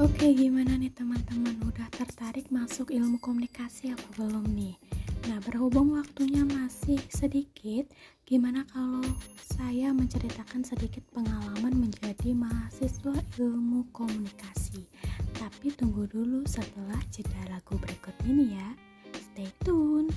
[0.08, 1.60] Oke, gimana nih teman-teman?
[1.68, 4.80] Udah tertarik masuk ilmu komunikasi apa belum nih?
[5.28, 7.92] Nah, berhubung waktunya masih sedikit,
[8.24, 9.04] gimana kalau
[9.44, 14.88] saya menceritakan sedikit pengalaman menjadi mahasiswa ilmu komunikasi?
[15.36, 18.70] Tapi tunggu dulu setelah jeda lagu berikut ini ya.
[19.12, 20.08] Stay tune.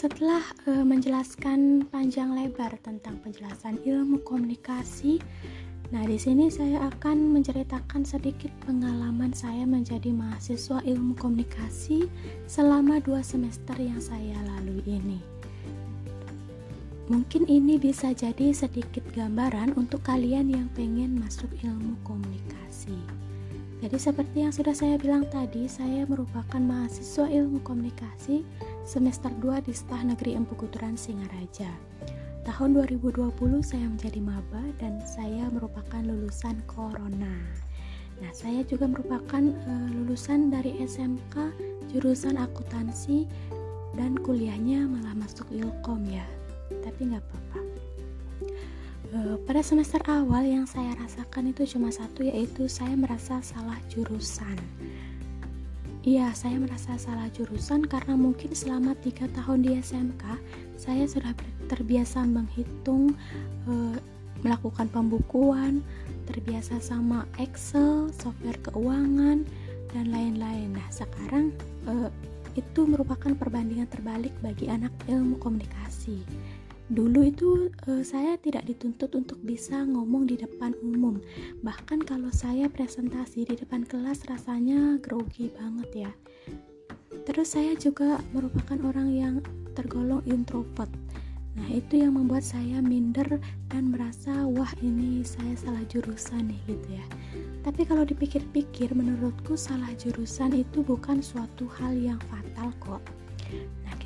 [0.00, 5.20] Setelah uh, menjelaskan panjang lebar tentang penjelasan ilmu komunikasi,
[5.92, 12.08] nah di sini saya akan menceritakan sedikit pengalaman saya menjadi mahasiswa ilmu komunikasi
[12.48, 15.20] selama dua semester yang saya lalui ini.
[17.12, 22.96] Mungkin ini bisa jadi sedikit gambaran untuk kalian yang pengen masuk ilmu komunikasi.
[23.80, 28.44] Jadi seperti yang sudah saya bilang tadi, saya merupakan mahasiswa ilmu komunikasi
[28.84, 31.72] semester 2 di Stah Negeri Empu Kuturan Singaraja.
[32.44, 33.32] Tahun 2020
[33.64, 37.32] saya menjadi maba dan saya merupakan lulusan Corona.
[38.20, 41.48] Nah, saya juga merupakan uh, lulusan dari SMK
[41.88, 43.24] jurusan akuntansi
[43.96, 46.28] dan kuliahnya malah masuk Ilkom ya.
[46.84, 47.69] Tapi nggak apa-apa.
[49.10, 54.54] Eh, pada semester awal yang saya rasakan itu cuma satu yaitu saya merasa salah jurusan
[56.06, 60.24] Iya, saya merasa salah jurusan karena mungkin selama tiga tahun di SMK
[60.78, 61.34] saya sudah
[61.66, 63.12] terbiasa menghitung,
[63.68, 63.98] e,
[64.46, 65.84] melakukan pembukuan,
[66.24, 69.44] terbiasa sama Excel, software keuangan,
[69.92, 70.72] dan lain-lain.
[70.72, 71.52] Nah, sekarang
[71.84, 72.08] e,
[72.56, 76.24] itu merupakan perbandingan terbalik bagi anak ilmu komunikasi
[76.90, 81.22] dulu itu uh, saya tidak dituntut untuk bisa ngomong di depan umum.
[81.62, 86.12] Bahkan kalau saya presentasi di depan kelas rasanya grogi banget ya.
[87.24, 89.34] Terus saya juga merupakan orang yang
[89.78, 90.90] tergolong introvert.
[91.54, 93.38] Nah itu yang membuat saya minder
[93.70, 97.06] dan merasa wah ini saya salah jurusan nih gitu ya.
[97.62, 103.02] Tapi kalau dipikir-pikir menurutku salah jurusan itu bukan suatu hal yang fatal kok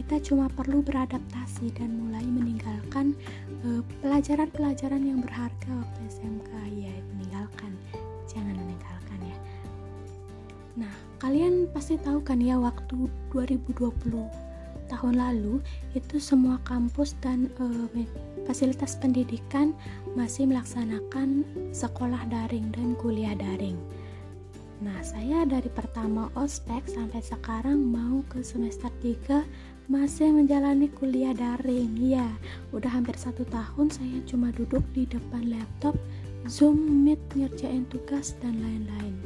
[0.04, 3.16] kita cuma perlu beradaptasi dan mulai meninggalkan
[3.64, 7.72] eh, pelajaran-pelajaran uh, yang berharga waktu SMK ya meninggalkan
[8.28, 9.38] jangan meninggalkan ya
[10.84, 10.94] nah
[11.24, 13.72] kalian pasti tahu kan ya waktu 2020
[14.92, 15.64] tahun lalu
[15.96, 17.88] itu semua kampus dan uh,
[18.44, 19.72] fasilitas pendidikan
[20.12, 23.80] masih melaksanakan sekolah daring dan kuliah daring.
[24.84, 29.40] Nah, saya dari pertama ospek sampai sekarang mau ke semester 3
[29.84, 32.24] masih menjalani kuliah daring ya
[32.72, 35.92] udah hampir satu tahun saya cuma duduk di depan laptop
[36.48, 39.16] zoom meet ngerjain tugas dan lain-lain.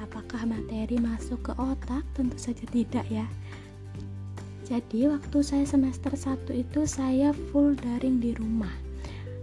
[0.00, 2.06] Apakah materi masuk ke otak?
[2.16, 3.26] Tentu saja tidak ya.
[4.64, 8.70] Jadi waktu saya semester 1 itu saya full daring di rumah.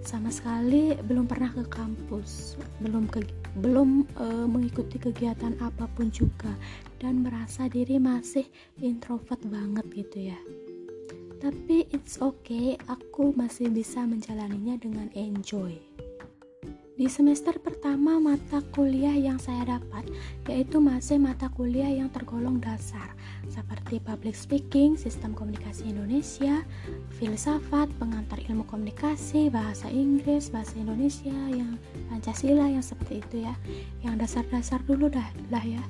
[0.07, 3.27] Sama sekali belum pernah ke kampus belum ke
[3.59, 6.55] belum uh, mengikuti kegiatan apa pun juga
[6.97, 8.45] dan merasa diri masih
[8.81, 10.39] introvert banget gitu ya
[11.37, 15.77] tapi it's okay aku masih bisa menjalaninya dengan enjoy
[16.97, 20.09] di semester pertama mata kuliah yang saya dapat
[20.49, 23.13] yaitu masih mata kuliah yang tergolong dasar
[23.47, 26.61] seperti public speaking, sistem komunikasi Indonesia,
[27.15, 31.79] filsafat, pengantar ilmu komunikasi, bahasa Inggris, bahasa Indonesia, yang
[32.11, 33.55] Pancasila yang seperti itu ya.
[34.03, 35.83] Yang dasar-dasar dulu dah lah ya.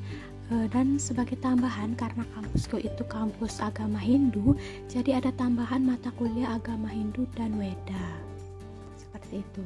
[0.48, 4.56] E, dan sebagai tambahan karena kampusku itu kampus agama Hindu,
[4.88, 8.08] jadi ada tambahan mata kuliah agama Hindu dan Weda.
[8.95, 9.64] Seperti itu.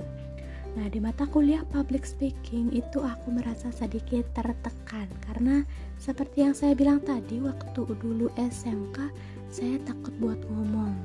[0.71, 5.67] Nah, di mata kuliah public speaking itu aku merasa sedikit tertekan karena
[5.99, 9.11] seperti yang saya bilang tadi waktu dulu SMK
[9.51, 10.95] saya takut buat ngomong.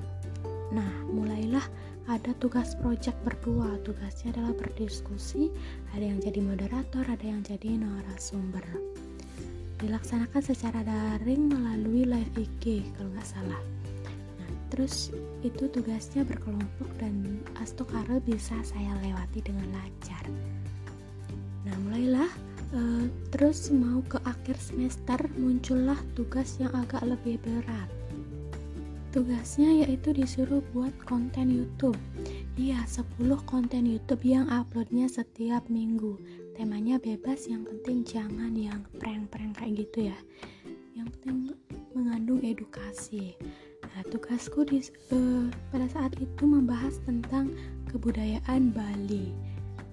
[0.70, 1.66] Nah, mulailah
[2.06, 3.74] ada tugas project berdua.
[3.82, 5.50] Tugasnya adalah berdiskusi,
[5.92, 8.62] ada yang jadi moderator, ada yang jadi narasumber.
[9.76, 13.60] Dilaksanakan secara daring melalui live IG kalau nggak salah.
[14.72, 15.14] Terus
[15.46, 20.24] itu tugasnya berkelompok dan astokara bisa saya lewati dengan lancar.
[21.62, 22.30] Nah mulailah
[22.74, 27.88] uh, terus mau ke akhir semester muncullah tugas yang agak lebih berat.
[29.14, 31.96] Tugasnya yaitu disuruh buat konten YouTube.
[32.56, 36.20] Iya 10 konten YouTube yang uploadnya setiap minggu
[36.56, 40.18] temanya bebas yang penting jangan yang prank-prank kayak gitu ya
[40.96, 41.52] yang penting
[41.92, 43.36] mengandung edukasi
[43.96, 47.48] Nah, tugasku di, uh, pada saat itu membahas tentang
[47.88, 49.32] kebudayaan Bali.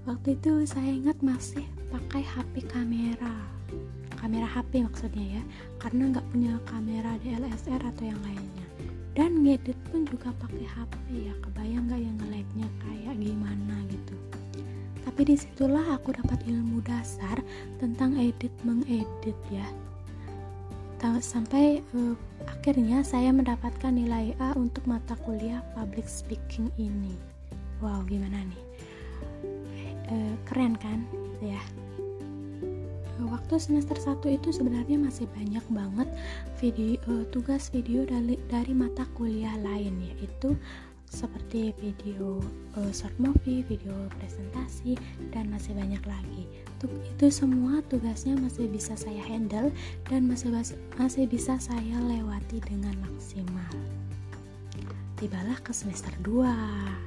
[0.04, 3.32] Waktu itu saya ingat masih pakai HP kamera,
[4.20, 5.44] kamera HP maksudnya ya,
[5.80, 8.68] karena nggak punya kamera DSLR atau yang lainnya.
[9.16, 14.16] Dan ngedit pun juga pakai HP ya, kebayang nggak yang nge kayak gimana gitu.
[15.04, 17.40] Tapi di situlah aku dapat ilmu dasar
[17.78, 19.68] tentang edit mengedit ya
[21.20, 22.16] sampai uh,
[22.48, 27.12] akhirnya saya mendapatkan nilai A untuk mata kuliah public speaking ini.
[27.84, 28.64] Wow, gimana nih?
[30.08, 31.04] Uh, keren kan,
[31.44, 31.60] ya?
[33.24, 36.10] waktu semester 1 itu sebenarnya masih banyak banget
[36.60, 37.00] video
[37.32, 40.60] tugas video dari dari mata kuliah lain yaitu
[41.14, 42.42] seperti video
[42.74, 44.98] uh, short movie, video presentasi,
[45.30, 46.50] dan masih banyak lagi.
[46.82, 49.70] Tuk, itu semua tugasnya masih bisa saya handle
[50.10, 50.50] dan masih
[50.98, 53.70] masih bisa saya lewati dengan maksimal.
[55.22, 56.44] Tibalah ke semester 2.
[56.44, 56.98] Nah,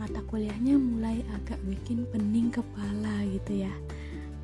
[0.00, 3.74] mata kuliahnya mulai agak bikin pening kepala gitu ya.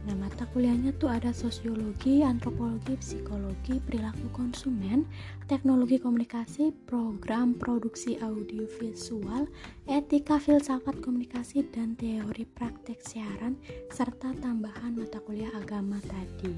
[0.08, 5.04] Nah, mata kuliahnya tuh ada sosiologi, antropologi, psikologi, perilaku konsumen,
[5.44, 9.44] teknologi komunikasi, program produksi audiovisual,
[9.84, 13.60] etika filsafat komunikasi, dan teori praktek siaran,
[13.92, 16.56] serta tambahan mata kuliah agama tadi.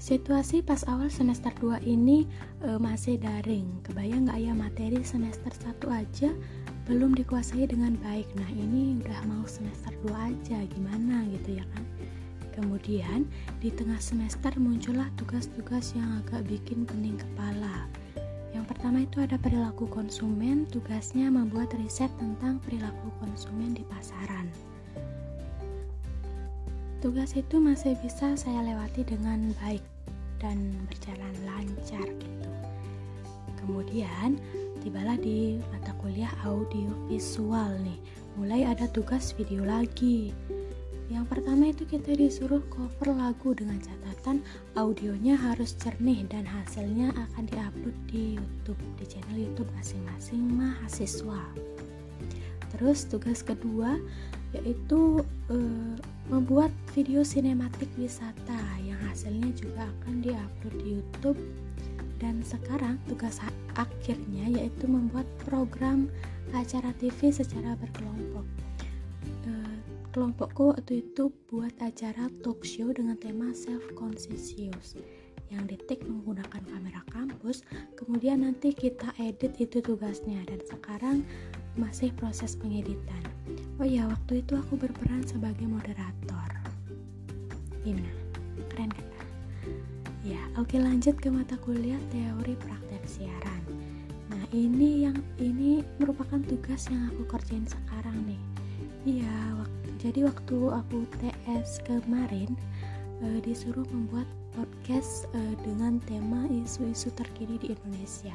[0.00, 2.24] Situasi pas awal semester 2 ini
[2.64, 3.84] e, masih daring.
[3.84, 6.32] Kebayang nggak ya materi semester 1 aja
[6.90, 8.26] belum dikuasai dengan baik.
[8.34, 10.58] Nah ini udah mau semester 2 aja.
[10.74, 11.86] Gimana gitu ya kan?
[12.50, 13.30] Kemudian
[13.62, 17.86] di tengah semester muncullah tugas-tugas yang agak bikin pening kepala.
[18.50, 20.66] Yang pertama itu ada perilaku konsumen.
[20.66, 24.50] Tugasnya membuat riset tentang perilaku konsumen di pasaran.
[26.98, 29.80] Tugas itu masih bisa saya lewati dengan baik
[30.42, 32.50] dan berjalan lancar gitu.
[33.62, 34.42] Kemudian
[34.80, 38.00] tibalah di mata kuliah audio visual nih.
[38.40, 40.32] Mulai ada tugas video lagi.
[41.10, 44.46] Yang pertama itu kita disuruh cover lagu dengan catatan
[44.78, 51.42] audionya harus jernih dan hasilnya akan diupload di YouTube di channel YouTube masing-masing mahasiswa.
[52.70, 53.98] Terus tugas kedua
[54.54, 55.56] yaitu e,
[56.30, 61.38] membuat video sinematik wisata yang hasilnya juga akan diupload di YouTube.
[62.22, 63.42] Dan sekarang tugas
[63.80, 66.12] akhirnya yaitu membuat program
[66.52, 68.44] acara TV secara berkelompok.
[69.48, 69.52] E,
[70.12, 75.00] kelompokku waktu itu buat acara talk show dengan tema self conscious
[75.50, 77.66] yang detik menggunakan kamera kampus
[77.98, 81.26] kemudian nanti kita edit itu tugasnya dan sekarang
[81.74, 83.22] masih proses pengeditan.
[83.80, 86.50] Oh ya waktu itu aku berperan sebagai moderator.
[87.82, 88.12] Gimana
[88.70, 89.08] keren kan?
[90.20, 93.59] Ya, oke lanjut ke mata kuliah teori praktek siaran.
[94.50, 98.42] Ini yang ini merupakan tugas yang aku kerjain sekarang nih.
[99.06, 102.58] Iya, waktu, jadi waktu aku TS kemarin
[103.22, 104.26] e, disuruh membuat
[104.58, 108.34] podcast e, dengan tema isu-isu terkini di Indonesia.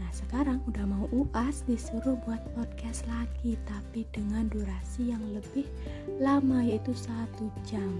[0.00, 5.68] Nah, sekarang udah mau UAS disuruh buat podcast lagi tapi dengan durasi yang lebih
[6.16, 7.92] lama yaitu satu jam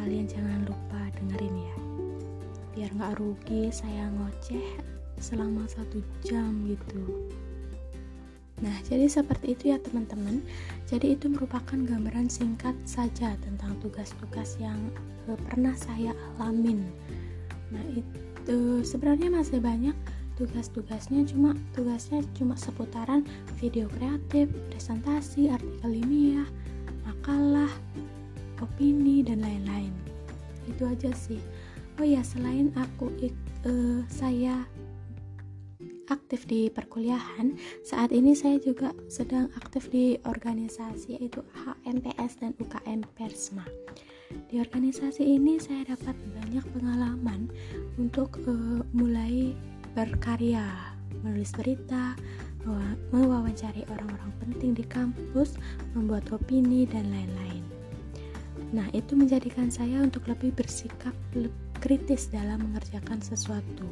[0.00, 1.76] kalian jangan lupa dengerin ya
[2.72, 4.89] biar nggak rugi saya ngoceh
[5.20, 7.30] selama satu jam gitu
[8.60, 10.44] Nah, jadi seperti itu ya teman-teman.
[10.84, 14.76] Jadi itu merupakan gambaran singkat saja tentang tugas-tugas yang
[15.32, 16.84] uh, pernah saya alamin.
[17.72, 19.96] Nah, itu sebenarnya masih banyak
[20.36, 23.24] tugas-tugasnya cuma tugasnya cuma seputaran
[23.56, 26.48] video kreatif, presentasi, artikel ilmiah,
[27.08, 27.72] makalah,
[28.60, 29.92] opini dan lain-lain
[30.68, 31.40] itu aja sih
[31.98, 33.10] oh ya selain aku
[33.66, 34.64] uh, saya
[36.30, 43.02] aktif di perkuliahan saat ini saya juga sedang aktif di organisasi yaitu HMPS dan UKM
[43.18, 43.66] Persma
[44.46, 47.50] di organisasi ini saya dapat banyak pengalaman
[47.98, 49.58] untuk uh, mulai
[49.98, 50.62] berkarya
[51.26, 52.14] menulis berita
[53.10, 55.58] mewawancari orang-orang penting di kampus
[55.98, 57.66] membuat opini dan lain-lain
[58.70, 61.10] Nah, itu menjadikan saya untuk lebih bersikap
[61.82, 63.90] kritis dalam mengerjakan sesuatu.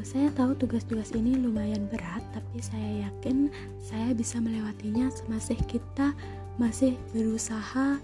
[0.00, 6.16] Saya tahu tugas-tugas ini lumayan berat, tapi saya yakin saya bisa melewatinya semasih kita
[6.56, 8.00] masih berusaha.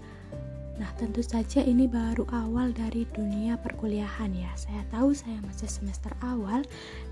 [0.77, 4.53] Nah, tentu saja ini baru awal dari dunia perkuliahan ya.
[4.53, 6.61] Saya tahu saya masih semester awal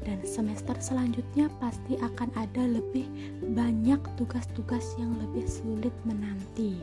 [0.06, 3.10] dan semester selanjutnya pasti akan ada lebih
[3.58, 6.78] banyak tugas-tugas yang lebih sulit menanti.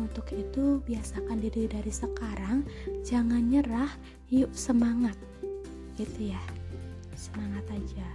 [0.00, 2.64] Untuk itu, biasakan diri dari sekarang,
[3.04, 3.92] jangan nyerah,
[4.32, 5.14] yuk semangat.
[5.94, 6.42] Gitu ya,
[7.20, 8.08] semangat aja.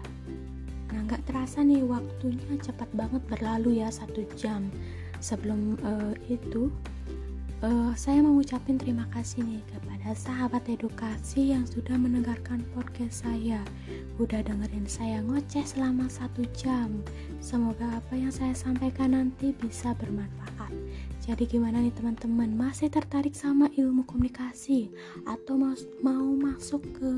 [0.89, 4.73] Nah, nggak terasa nih waktunya cepat banget berlalu ya satu jam.
[5.21, 6.73] Sebelum uh, itu,
[7.61, 13.61] uh, saya mau ngucapin terima kasih nih kepada sahabat edukasi yang sudah mendengarkan podcast saya.
[14.17, 17.01] Udah dengerin saya ngoceh selama satu jam.
[17.41, 20.71] Semoga apa yang saya sampaikan nanti bisa bermanfaat.
[21.25, 22.53] Jadi gimana nih teman-teman?
[22.53, 24.93] Masih tertarik sama ilmu komunikasi
[25.25, 25.73] atau mau,
[26.05, 27.11] mau masuk ke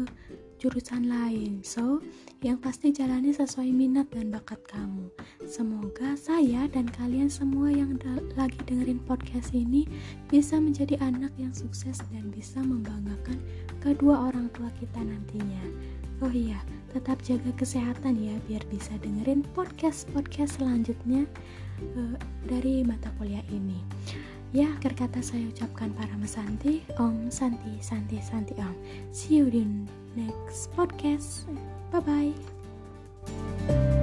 [0.57, 1.61] jurusan lain.
[1.61, 2.01] So,
[2.45, 5.09] yang pasti jalani sesuai minat dan bakat kamu.
[5.45, 7.97] Semoga saya dan kalian semua yang
[8.37, 9.89] lagi dengerin podcast ini
[10.29, 13.41] bisa menjadi anak yang sukses dan bisa membanggakan
[13.81, 15.63] kedua orang tua kita nantinya.
[16.25, 16.57] Oh iya,
[16.97, 21.29] tetap jaga kesehatan ya biar bisa dengerin podcast-podcast selanjutnya
[21.93, 22.17] uh,
[22.49, 23.77] dari mata kuliah ini.
[24.55, 28.73] Ya, akhir kata saya ucapkan para mesanti, Om Santi, Santi, Santi Om.
[29.11, 29.61] See you di
[30.17, 31.45] next podcast.
[31.91, 32.33] Bye
[33.67, 33.93] bye.